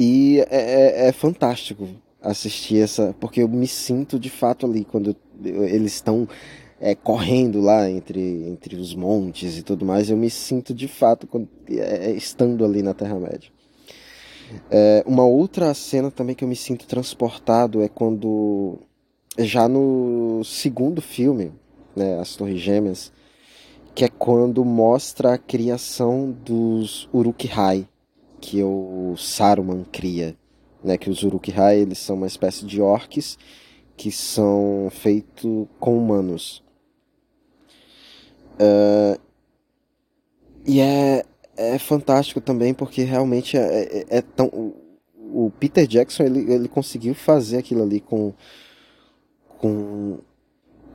E 0.00 0.40
é, 0.48 1.06
é, 1.06 1.08
é, 1.08 1.12
fantástico 1.12 1.86
assistir 2.22 2.80
essa, 2.80 3.14
porque 3.20 3.42
eu 3.42 3.48
me 3.48 3.66
sinto 3.66 4.18
de 4.18 4.30
fato 4.30 4.64
ali 4.64 4.84
quando 4.84 5.14
eles 5.44 5.94
estão 5.94 6.26
é, 6.80 6.94
correndo 6.94 7.60
lá 7.60 7.90
entre, 7.90 8.20
entre 8.48 8.76
os 8.76 8.94
montes 8.94 9.58
e 9.58 9.62
tudo 9.62 9.84
mais, 9.84 10.10
eu 10.10 10.16
me 10.16 10.30
sinto 10.30 10.72
de 10.72 10.86
fato 10.86 11.26
quando, 11.26 11.48
é, 11.68 12.10
estando 12.12 12.64
ali 12.64 12.82
na 12.82 12.94
Terra-média. 12.94 13.50
É, 14.70 15.02
uma 15.06 15.24
outra 15.24 15.74
cena 15.74 16.10
também 16.10 16.34
que 16.34 16.44
eu 16.44 16.48
me 16.48 16.56
sinto 16.56 16.86
transportado 16.86 17.82
é 17.82 17.88
quando, 17.88 18.78
já 19.38 19.68
no 19.68 20.42
segundo 20.44 21.02
filme, 21.02 21.52
né, 21.94 22.18
As 22.18 22.36
Torres 22.36 22.60
Gêmeas, 22.60 23.12
que 23.94 24.04
é 24.04 24.08
quando 24.08 24.64
mostra 24.64 25.34
a 25.34 25.38
criação 25.38 26.30
dos 26.30 27.08
Uruk-hai, 27.12 27.86
que 28.40 28.62
o 28.62 29.14
Saruman 29.16 29.84
cria. 29.90 30.36
Né, 30.82 30.96
que 30.96 31.10
os 31.10 31.24
Uruk-hai 31.24 31.80
eles 31.80 31.98
são 31.98 32.14
uma 32.14 32.28
espécie 32.28 32.64
de 32.64 32.80
orques 32.80 33.36
que 33.96 34.12
são 34.12 34.88
feitos 34.92 35.66
com 35.80 35.98
humanos. 35.98 36.62
Uh, 38.60 39.20
e 40.66 40.80
é, 40.80 41.24
é 41.56 41.78
fantástico 41.78 42.40
também 42.40 42.74
porque 42.74 43.02
realmente 43.02 43.56
é, 43.56 44.00
é, 44.00 44.06
é 44.18 44.22
tão. 44.22 44.74
O 45.30 45.50
Peter 45.58 45.86
Jackson 45.86 46.24
ele, 46.24 46.52
ele 46.52 46.68
conseguiu 46.68 47.14
fazer 47.14 47.58
aquilo 47.58 47.82
ali 47.82 48.00
com, 48.00 48.32
com, 49.58 50.18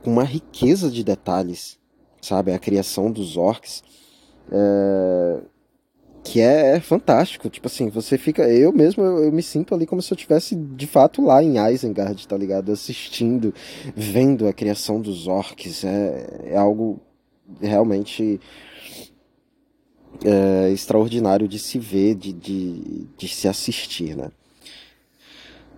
com 0.02 0.10
uma 0.10 0.24
riqueza 0.24 0.90
de 0.90 1.04
detalhes, 1.04 1.78
sabe? 2.20 2.52
A 2.52 2.58
criação 2.58 3.10
dos 3.10 3.36
orcs. 3.36 3.82
É, 4.50 5.40
que 6.24 6.40
é, 6.40 6.76
é, 6.76 6.80
fantástico. 6.80 7.50
Tipo 7.50 7.66
assim, 7.66 7.88
você 7.90 8.16
fica. 8.16 8.48
Eu 8.48 8.72
mesmo 8.72 9.04
eu, 9.04 9.24
eu, 9.24 9.32
me 9.32 9.42
sinto 9.42 9.74
ali 9.74 9.86
como 9.86 10.00
se 10.00 10.12
eu 10.12 10.16
estivesse 10.16 10.56
de 10.56 10.86
fato 10.86 11.22
lá 11.22 11.42
em 11.42 11.56
Isengard, 11.72 12.26
tá 12.26 12.36
ligado? 12.36 12.72
Assistindo, 12.72 13.52
vendo 13.94 14.48
a 14.48 14.52
criação 14.52 15.00
dos 15.00 15.26
orcs. 15.26 15.84
É, 15.84 16.52
é 16.52 16.56
algo 16.56 17.00
realmente 17.60 18.40
é, 20.24 20.70
extraordinário 20.70 21.48
de 21.48 21.58
se 21.58 21.78
ver, 21.78 22.14
de, 22.14 22.32
de, 22.32 23.06
de 23.16 23.28
se 23.28 23.48
assistir, 23.48 24.16
né? 24.16 24.30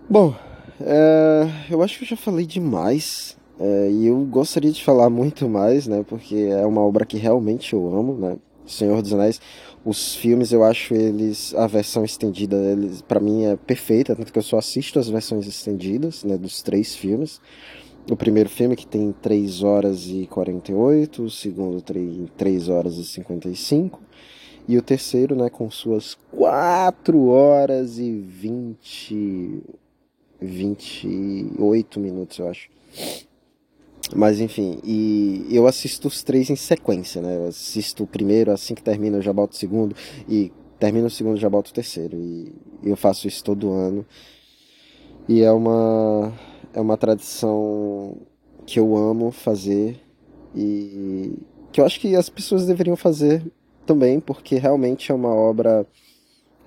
Bom, 0.09 0.35
é, 0.81 1.49
eu 1.71 1.83
acho 1.83 1.99
que 1.99 2.05
eu 2.05 2.09
já 2.09 2.17
falei 2.17 2.47
demais 2.47 3.37
é, 3.59 3.91
e 3.91 4.07
eu 4.07 4.19
gostaria 4.25 4.71
de 4.71 4.85
falar 4.85 5.11
muito 5.11 5.49
mais, 5.49 5.87
né? 5.87 6.05
Porque 6.07 6.37
é 6.51 6.67
uma 6.67 6.81
obra 6.81 7.07
que 7.07 7.17
realmente 7.17 7.73
eu 7.73 7.95
amo, 7.95 8.15
né? 8.15 8.37
Senhor 8.67 9.01
dos 9.01 9.13
Anéis, 9.13 9.41
os 9.85 10.17
filmes 10.17 10.51
eu 10.51 10.65
acho 10.65 10.93
eles 10.93 11.55
a 11.55 11.69
versão 11.69 12.05
estendida 12.05 12.57
eles 12.57 13.01
para 13.01 13.21
mim 13.21 13.45
é 13.45 13.57
perfeita 13.57 14.17
tanto 14.17 14.33
que 14.33 14.39
eu 14.39 14.43
só 14.43 14.59
assisto 14.59 14.99
as 14.99 15.09
versões 15.09 15.47
estendidas 15.47 16.25
né 16.25 16.37
dos 16.37 16.61
três 16.61 16.97
filmes 16.97 17.41
o 18.11 18.17
primeiro 18.17 18.49
filme 18.49 18.77
que 18.77 18.87
tem 18.87 19.13
3 19.13 19.63
horas 19.63 20.07
e 20.07 20.27
48 20.27 21.23
o 21.23 21.31
segundo 21.31 21.81
tem 21.81 22.29
3 22.37 22.69
horas 22.69 22.97
e 22.97 23.05
55 23.05 24.01
e 24.69 24.77
o 24.77 24.83
terceiro 24.83 25.35
né 25.35 25.51
com 25.51 25.71
suas 25.71 26.15
4 26.33 27.27
horas 27.27 27.99
e 27.99 28.13
20 28.13 29.63
28 30.41 32.01
minutos 32.01 32.39
eu 32.39 32.49
acho 32.49 32.69
mas 34.15 34.41
enfim, 34.41 34.79
e 34.85 35.47
eu 35.51 35.67
assisto 35.67 36.07
os 36.07 36.23
três 36.23 36.49
em 36.49 36.57
sequência, 36.57 37.21
né? 37.21 37.37
Eu 37.37 37.49
assisto 37.49 38.05
o 38.05 38.07
primeiro, 38.07 38.53
assim 38.53 38.75
que 38.75 38.83
termina 38.83 39.17
eu 39.17 39.23
já 39.23 39.33
boto 39.33 39.55
o 39.55 39.59
segundo, 39.59 39.97
e 40.29 40.53
termina 40.79 41.07
o 41.07 41.11
segundo 41.11 41.37
já 41.39 41.49
boto 41.49 41.71
o 41.71 41.75
terceiro. 41.75 42.17
E 42.17 42.53
eu 42.85 42.97
faço 42.97 43.27
isso 43.27 43.43
todo 43.43 43.73
ano. 43.73 44.07
E 45.29 45.43
é 45.43 45.51
uma, 45.51 46.33
é 46.77 46.81
uma 46.81 46.99
tradição 46.99 48.19
que 48.67 48.79
eu 48.79 48.95
amo 48.95 49.31
fazer 49.31 49.99
e 50.55 51.33
que 51.73 51.81
eu 51.81 51.87
acho 51.87 51.99
que 51.99 52.15
as 52.15 52.29
pessoas 52.29 52.67
deveriam 52.67 52.97
fazer 52.97 53.43
também, 53.87 54.21
porque 54.21 54.57
realmente 54.57 55.11
é 55.11 55.15
uma 55.15 55.35
obra 55.35 55.87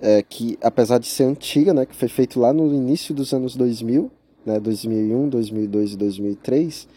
é, 0.00 0.20
que, 0.20 0.58
apesar 0.60 0.98
de 0.98 1.06
ser 1.06 1.24
antiga, 1.24 1.72
né, 1.72 1.86
que 1.86 1.94
foi 1.94 2.08
feito 2.08 2.40
lá 2.40 2.52
no 2.52 2.74
início 2.74 3.14
dos 3.14 3.32
anos 3.32 3.54
2000, 3.54 4.10
né, 4.44 4.58
2001, 4.58 5.28
2002 5.28 5.92
e 5.92 5.96
2003, 5.96 6.88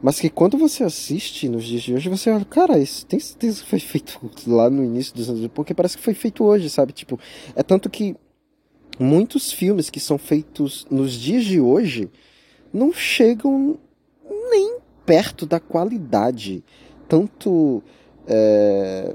mas 0.00 0.18
que 0.18 0.30
quando 0.30 0.56
você 0.56 0.82
assiste 0.82 1.50
nos 1.50 1.64
dias 1.64 1.82
de 1.82 1.92
hoje, 1.92 2.08
você 2.08 2.30
olha, 2.30 2.44
cara, 2.46 2.78
isso 2.78 3.04
tem 3.04 3.20
certeza 3.20 3.62
que 3.62 3.68
foi 3.68 3.80
feito 3.80 4.18
lá 4.46 4.70
no 4.70 4.82
início 4.82 5.14
dos 5.14 5.28
anos, 5.28 5.46
porque 5.48 5.74
parece 5.74 5.98
que 5.98 6.02
foi 6.02 6.14
feito 6.14 6.42
hoje, 6.42 6.70
sabe? 6.70 6.94
Tipo, 6.94 7.20
é 7.54 7.62
tanto 7.62 7.90
que 7.90 8.16
muitos 8.98 9.52
filmes 9.52 9.90
que 9.90 10.00
são 10.00 10.16
feitos 10.16 10.86
nos 10.90 11.12
dias 11.12 11.44
de 11.44 11.60
hoje 11.60 12.10
não 12.72 12.92
chegam 12.92 13.78
nem 14.50 14.78
perto 15.04 15.46
da 15.46 15.60
qualidade, 15.60 16.64
tanto 17.08 17.82
é, 18.26 19.14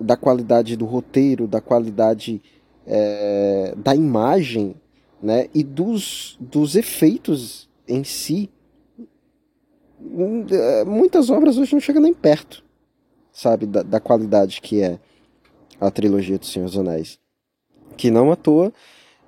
da 0.00 0.16
qualidade 0.16 0.76
do 0.76 0.84
roteiro, 0.84 1.46
da 1.46 1.60
qualidade 1.60 2.42
é, 2.86 3.74
da 3.76 3.94
imagem, 3.94 4.74
né, 5.22 5.48
e 5.54 5.62
dos, 5.62 6.36
dos 6.40 6.76
efeitos 6.76 7.68
em 7.88 8.04
si 8.04 8.50
muitas 10.86 11.30
obras 11.30 11.56
hoje 11.56 11.72
não 11.72 11.80
chegam 11.80 12.02
nem 12.02 12.12
perto, 12.12 12.64
sabe, 13.32 13.66
da, 13.66 13.82
da 13.82 14.00
qualidade 14.00 14.60
que 14.60 14.82
é 14.82 14.98
a 15.80 15.90
trilogia 15.90 16.38
do 16.38 16.46
Senhor 16.46 16.66
dos 16.66 16.78
Anéis. 16.78 17.18
Que 17.96 18.10
não 18.10 18.30
à 18.32 18.36
toa 18.36 18.72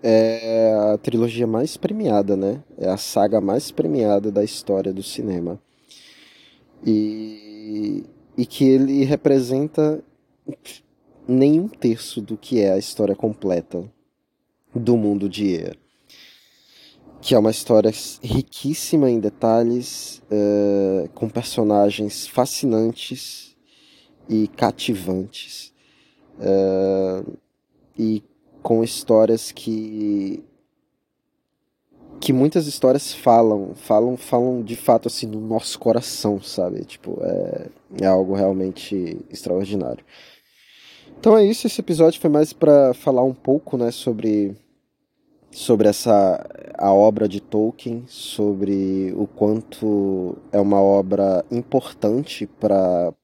é 0.08 0.72
a 0.92 0.98
trilogia 0.98 1.46
mais 1.46 1.76
premiada, 1.76 2.36
né? 2.36 2.62
É 2.78 2.88
a 2.88 2.96
saga 2.96 3.40
mais 3.40 3.70
premiada 3.70 4.30
da 4.30 4.44
história 4.44 4.92
do 4.92 5.02
cinema. 5.02 5.60
E, 6.84 8.04
e 8.36 8.46
que 8.46 8.64
ele 8.64 9.04
representa 9.04 10.02
nem 11.26 11.58
um 11.58 11.68
terço 11.68 12.20
do 12.20 12.36
que 12.36 12.60
é 12.60 12.72
a 12.72 12.78
história 12.78 13.16
completa 13.16 13.84
do 14.74 14.96
mundo 14.96 15.28
de 15.28 15.54
Ea 15.54 15.76
que 17.26 17.34
é 17.34 17.38
uma 17.38 17.50
história 17.50 17.92
riquíssima 18.22 19.10
em 19.10 19.18
detalhes, 19.18 20.22
uh, 20.30 21.08
com 21.08 21.28
personagens 21.28 22.24
fascinantes 22.26 23.56
e 24.28 24.46
cativantes, 24.46 25.72
uh, 26.38 27.36
e 27.98 28.22
com 28.66 28.82
histórias 28.82 29.52
que 29.52 30.42
que 32.18 32.32
muitas 32.32 32.66
histórias 32.66 33.12
falam, 33.14 33.76
falam, 33.76 34.16
falam 34.16 34.60
de 34.60 34.74
fato 34.74 35.06
assim 35.06 35.24
no 35.24 35.40
nosso 35.40 35.78
coração, 35.78 36.42
sabe? 36.42 36.84
Tipo, 36.84 37.16
é, 37.22 37.68
é 38.00 38.06
algo 38.06 38.34
realmente 38.34 39.24
extraordinário. 39.30 40.04
Então 41.16 41.36
é 41.36 41.44
isso, 41.44 41.68
esse 41.68 41.80
episódio 41.80 42.20
foi 42.20 42.28
mais 42.28 42.52
para 42.52 42.92
falar 42.92 43.22
um 43.22 43.34
pouco, 43.34 43.76
né, 43.76 43.92
sobre 43.92 44.56
sobre 45.52 45.86
essa 45.86 46.44
a 46.76 46.92
obra 46.92 47.28
de 47.28 47.40
Tolkien, 47.40 48.02
sobre 48.08 49.14
o 49.16 49.28
quanto 49.28 50.36
é 50.50 50.60
uma 50.60 50.82
obra 50.82 51.44
importante 51.52 52.48
para 52.48 53.14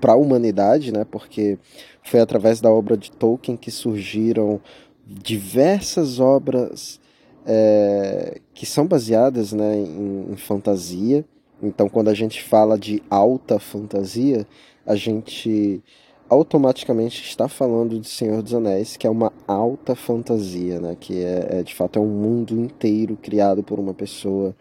para 0.00 0.12
a 0.12 0.16
humanidade, 0.16 0.92
né? 0.92 1.04
Porque 1.04 1.58
foi 2.02 2.20
através 2.20 2.60
da 2.60 2.70
obra 2.70 2.96
de 2.96 3.10
Tolkien 3.10 3.56
que 3.56 3.70
surgiram 3.70 4.60
diversas 5.06 6.18
obras 6.18 7.00
é, 7.46 8.40
que 8.52 8.66
são 8.66 8.86
baseadas 8.86 9.52
né, 9.52 9.76
em, 9.76 10.32
em 10.32 10.36
fantasia. 10.36 11.24
Então, 11.62 11.88
quando 11.88 12.08
a 12.08 12.14
gente 12.14 12.42
fala 12.42 12.78
de 12.78 13.02
alta 13.08 13.58
fantasia, 13.58 14.46
a 14.84 14.94
gente 14.96 15.82
automaticamente 16.28 17.22
está 17.22 17.48
falando 17.48 18.00
de 18.00 18.08
Senhor 18.08 18.42
dos 18.42 18.52
Anéis, 18.52 18.96
que 18.96 19.06
é 19.06 19.10
uma 19.10 19.32
alta 19.46 19.94
fantasia, 19.94 20.80
né? 20.80 20.96
Que 20.98 21.22
é, 21.22 21.58
é, 21.58 21.62
de 21.62 21.74
fato 21.74 21.98
é 21.98 22.02
um 22.02 22.06
mundo 22.06 22.54
inteiro 22.54 23.16
criado 23.16 23.62
por 23.62 23.78
uma 23.78 23.94
pessoa 23.94 24.54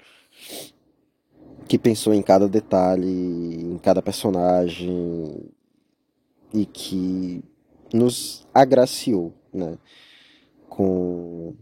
que 1.67 1.77
pensou 1.77 2.13
em 2.13 2.21
cada 2.21 2.47
detalhe, 2.47 3.07
em 3.07 3.77
cada 3.77 4.01
personagem 4.01 5.51
e 6.53 6.65
que 6.65 7.43
nos 7.93 8.45
agraciou, 8.53 9.33
né? 9.53 9.77
Com 10.69 11.53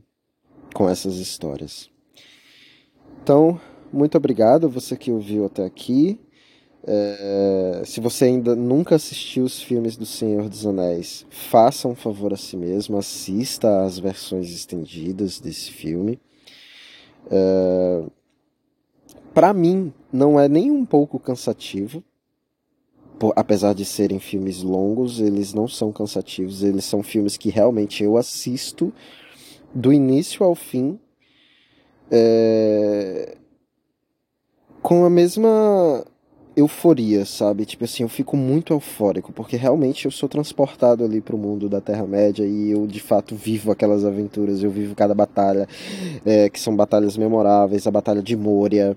com 0.74 0.90
essas 0.90 1.16
histórias. 1.16 1.90
Então, 3.22 3.62
muito 3.92 4.18
obrigado 4.18 4.68
você 4.68 4.98
que 4.98 5.12
ouviu 5.12 5.46
até 5.46 5.64
aqui. 5.64 6.20
É, 6.86 7.84
se 7.86 8.02
você 8.02 8.26
ainda 8.26 8.56
nunca 8.56 8.96
assistiu 8.96 9.46
os 9.46 9.62
filmes 9.62 9.96
do 9.96 10.06
Senhor 10.06 10.50
dos 10.50 10.66
Anéis, 10.66 11.26
faça 11.30 11.88
um 11.88 11.96
favor 11.96 12.34
a 12.34 12.38
si 12.38 12.58
mesmo, 12.58 12.98
assista 12.98 13.84
às 13.84 13.98
versões 13.98 14.50
estendidas 14.50 15.40
desse 15.40 15.72
filme. 15.72 16.20
É, 17.32 18.04
Para 19.34 19.54
mim, 19.54 19.92
não 20.12 20.40
é 20.40 20.48
nem 20.48 20.70
um 20.70 20.86
pouco 20.86 21.18
cansativo, 21.18 22.04
apesar 23.36 23.74
de 23.74 23.86
serem 23.86 24.20
filmes 24.20 24.62
longos, 24.62 25.20
eles 25.20 25.54
não 25.54 25.68
são 25.68 25.92
cansativos, 25.92 26.62
eles 26.62 26.86
são 26.86 27.02
filmes 27.02 27.38
que 27.38 27.50
realmente 27.50 28.04
eu 28.04 28.18
assisto 28.18 28.94
do 29.74 29.92
início 29.92 30.46
ao 30.46 30.54
fim. 30.54 31.00
É, 32.12 33.38
com 34.82 35.06
a 35.06 35.10
mesma 35.10 36.06
euforia, 36.56 37.26
sabe? 37.26 37.66
Tipo 37.66 37.86
assim, 37.86 38.04
eu 38.04 38.10
fico 38.10 38.38
muito 38.38 38.74
eufórico, 38.74 39.32
porque 39.32 39.56
realmente 39.56 40.06
eu 40.06 40.12
sou 40.12 40.30
transportado 40.30 41.04
ali 41.04 41.22
pro 41.22 41.38
mundo 41.38 41.68
da 41.68 41.82
Terra-média 41.82 42.46
e 42.46 42.72
eu 42.72 42.86
de 42.86 43.00
fato 43.00 43.36
vivo 43.36 43.72
aquelas 43.72 44.06
aventuras, 44.06 44.62
eu 44.62 44.70
vivo 44.70 44.94
cada 44.94 45.16
batalha, 45.16 45.68
é, 46.26 46.50
que 46.50 46.60
são 46.60 46.76
batalhas 46.76 47.18
memoráveis, 47.18 47.88
a 47.88 47.92
Batalha 47.92 48.22
de 48.22 48.36
Moria, 48.36 48.96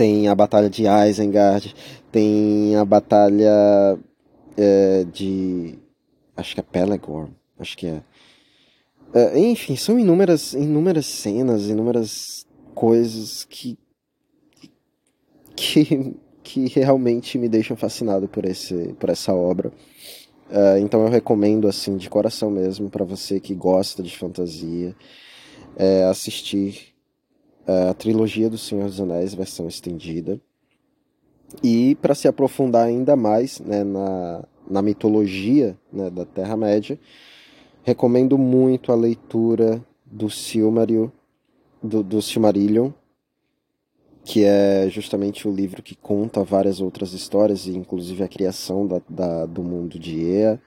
tem 0.00 0.28
a 0.28 0.34
Batalha 0.34 0.70
de 0.70 0.84
Isengard, 0.86 1.74
tem 2.10 2.74
a 2.74 2.86
Batalha 2.86 3.98
é, 4.56 5.04
de. 5.12 5.78
Acho 6.34 6.54
que 6.54 6.60
é 6.60 6.62
Pelegorn, 6.62 7.36
acho 7.58 7.76
que 7.76 7.86
é. 7.86 8.02
é. 9.12 9.38
Enfim, 9.38 9.76
são 9.76 9.98
inúmeras, 9.98 10.54
inúmeras 10.54 11.04
cenas, 11.04 11.66
inúmeras 11.66 12.46
coisas 12.74 13.44
que 13.44 13.76
que, 15.54 16.16
que 16.42 16.66
realmente 16.68 17.36
me 17.36 17.46
deixam 17.46 17.76
fascinado 17.76 18.26
por, 18.26 18.46
esse, 18.46 18.94
por 18.98 19.10
essa 19.10 19.34
obra. 19.34 19.70
Uh, 20.48 20.78
então 20.80 21.02
eu 21.02 21.10
recomendo 21.10 21.68
assim 21.68 21.98
de 21.98 22.08
coração 22.08 22.50
mesmo 22.50 22.88
para 22.88 23.04
você 23.04 23.38
que 23.38 23.54
gosta 23.54 24.02
de 24.02 24.16
fantasia 24.16 24.96
é, 25.76 26.04
assistir 26.04 26.89
a 27.66 27.94
trilogia 27.94 28.48
do 28.48 28.58
Senhor 28.58 28.86
dos 28.86 29.00
Anéis 29.00 29.34
versão 29.34 29.68
estendida 29.68 30.40
e 31.62 31.94
para 31.96 32.14
se 32.14 32.28
aprofundar 32.28 32.86
ainda 32.86 33.16
mais 33.16 33.60
né, 33.60 33.82
na, 33.84 34.44
na 34.68 34.82
mitologia 34.82 35.76
né, 35.92 36.10
da 36.10 36.24
Terra 36.24 36.56
Média 36.56 36.98
recomendo 37.82 38.38
muito 38.38 38.92
a 38.92 38.94
leitura 38.94 39.84
do 40.04 40.30
Silmarillion 40.30 41.08
do, 41.82 42.02
do 42.02 42.20
Silmarillion 42.22 42.92
que 44.24 44.44
é 44.44 44.88
justamente 44.88 45.48
o 45.48 45.52
livro 45.52 45.82
que 45.82 45.94
conta 45.94 46.44
várias 46.44 46.80
outras 46.80 47.12
histórias, 47.12 47.66
inclusive 47.66 48.22
a 48.22 48.28
criação 48.28 48.86
da, 48.86 49.00
da 49.08 49.46
do 49.46 49.62
mundo 49.62 49.98
de 49.98 50.20
Ea. 50.20 50.60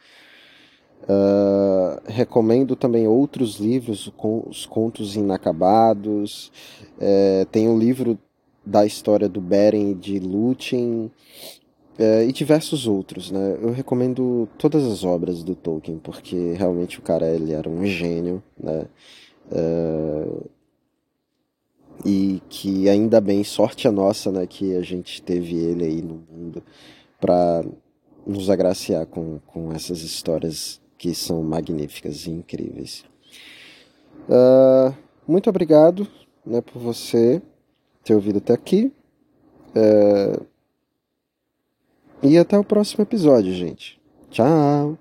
Uh, 1.03 1.99
recomendo 2.05 2.75
também 2.75 3.07
outros 3.07 3.57
livros, 3.57 4.11
com 4.15 4.43
os 4.47 4.65
contos 4.65 5.15
inacabados. 5.15 6.51
É, 6.99 7.45
tem 7.51 7.67
o 7.67 7.77
livro 7.77 8.17
da 8.65 8.85
história 8.85 9.27
do 9.27 9.41
Beren 9.41 9.91
e 9.91 9.95
de 9.95 10.19
Lúthien. 10.19 11.11
é, 11.97 12.25
e 12.25 12.31
diversos 12.31 12.87
outros, 12.87 13.31
né? 13.31 13.57
Eu 13.61 13.71
recomendo 13.71 14.47
todas 14.57 14.83
as 14.85 15.03
obras 15.03 15.43
do 15.43 15.55
Tolkien, 15.55 15.99
porque 15.99 16.53
realmente 16.53 16.99
o 16.99 17.01
cara 17.01 17.27
ele 17.27 17.53
era 17.53 17.69
um 17.69 17.85
gênio, 17.85 18.41
né? 18.57 18.85
É, 19.51 20.27
e 22.05 22.41
que 22.49 22.89
ainda 22.89 23.21
bem, 23.21 23.43
sorte 23.43 23.87
a 23.87 23.91
nossa, 23.91 24.31
né? 24.31 24.47
Que 24.47 24.75
a 24.75 24.81
gente 24.81 25.21
teve 25.21 25.55
ele 25.55 25.83
aí 25.85 26.01
no 26.01 26.23
mundo 26.31 26.63
para 27.19 27.63
nos 28.25 28.49
agraciar 28.49 29.05
com, 29.05 29.39
com 29.47 29.71
essas 29.73 30.01
histórias 30.01 30.81
que 31.03 31.13
são 31.13 31.43
magníficas 31.43 32.27
e 32.27 32.31
incríveis. 32.31 33.03
Uh, 34.29 34.95
muito 35.27 35.49
obrigado 35.49 36.07
né, 36.45 36.61
por 36.61 36.81
você 36.81 37.41
ter 38.05 38.15
ouvido 38.15 38.37
até 38.37 38.53
aqui. 38.53 38.89
Uh, 39.75 40.45
e 42.21 42.37
até 42.37 42.57
o 42.57 42.63
próximo 42.63 43.01
episódio, 43.01 43.51
gente. 43.53 43.99
Tchau! 44.29 44.97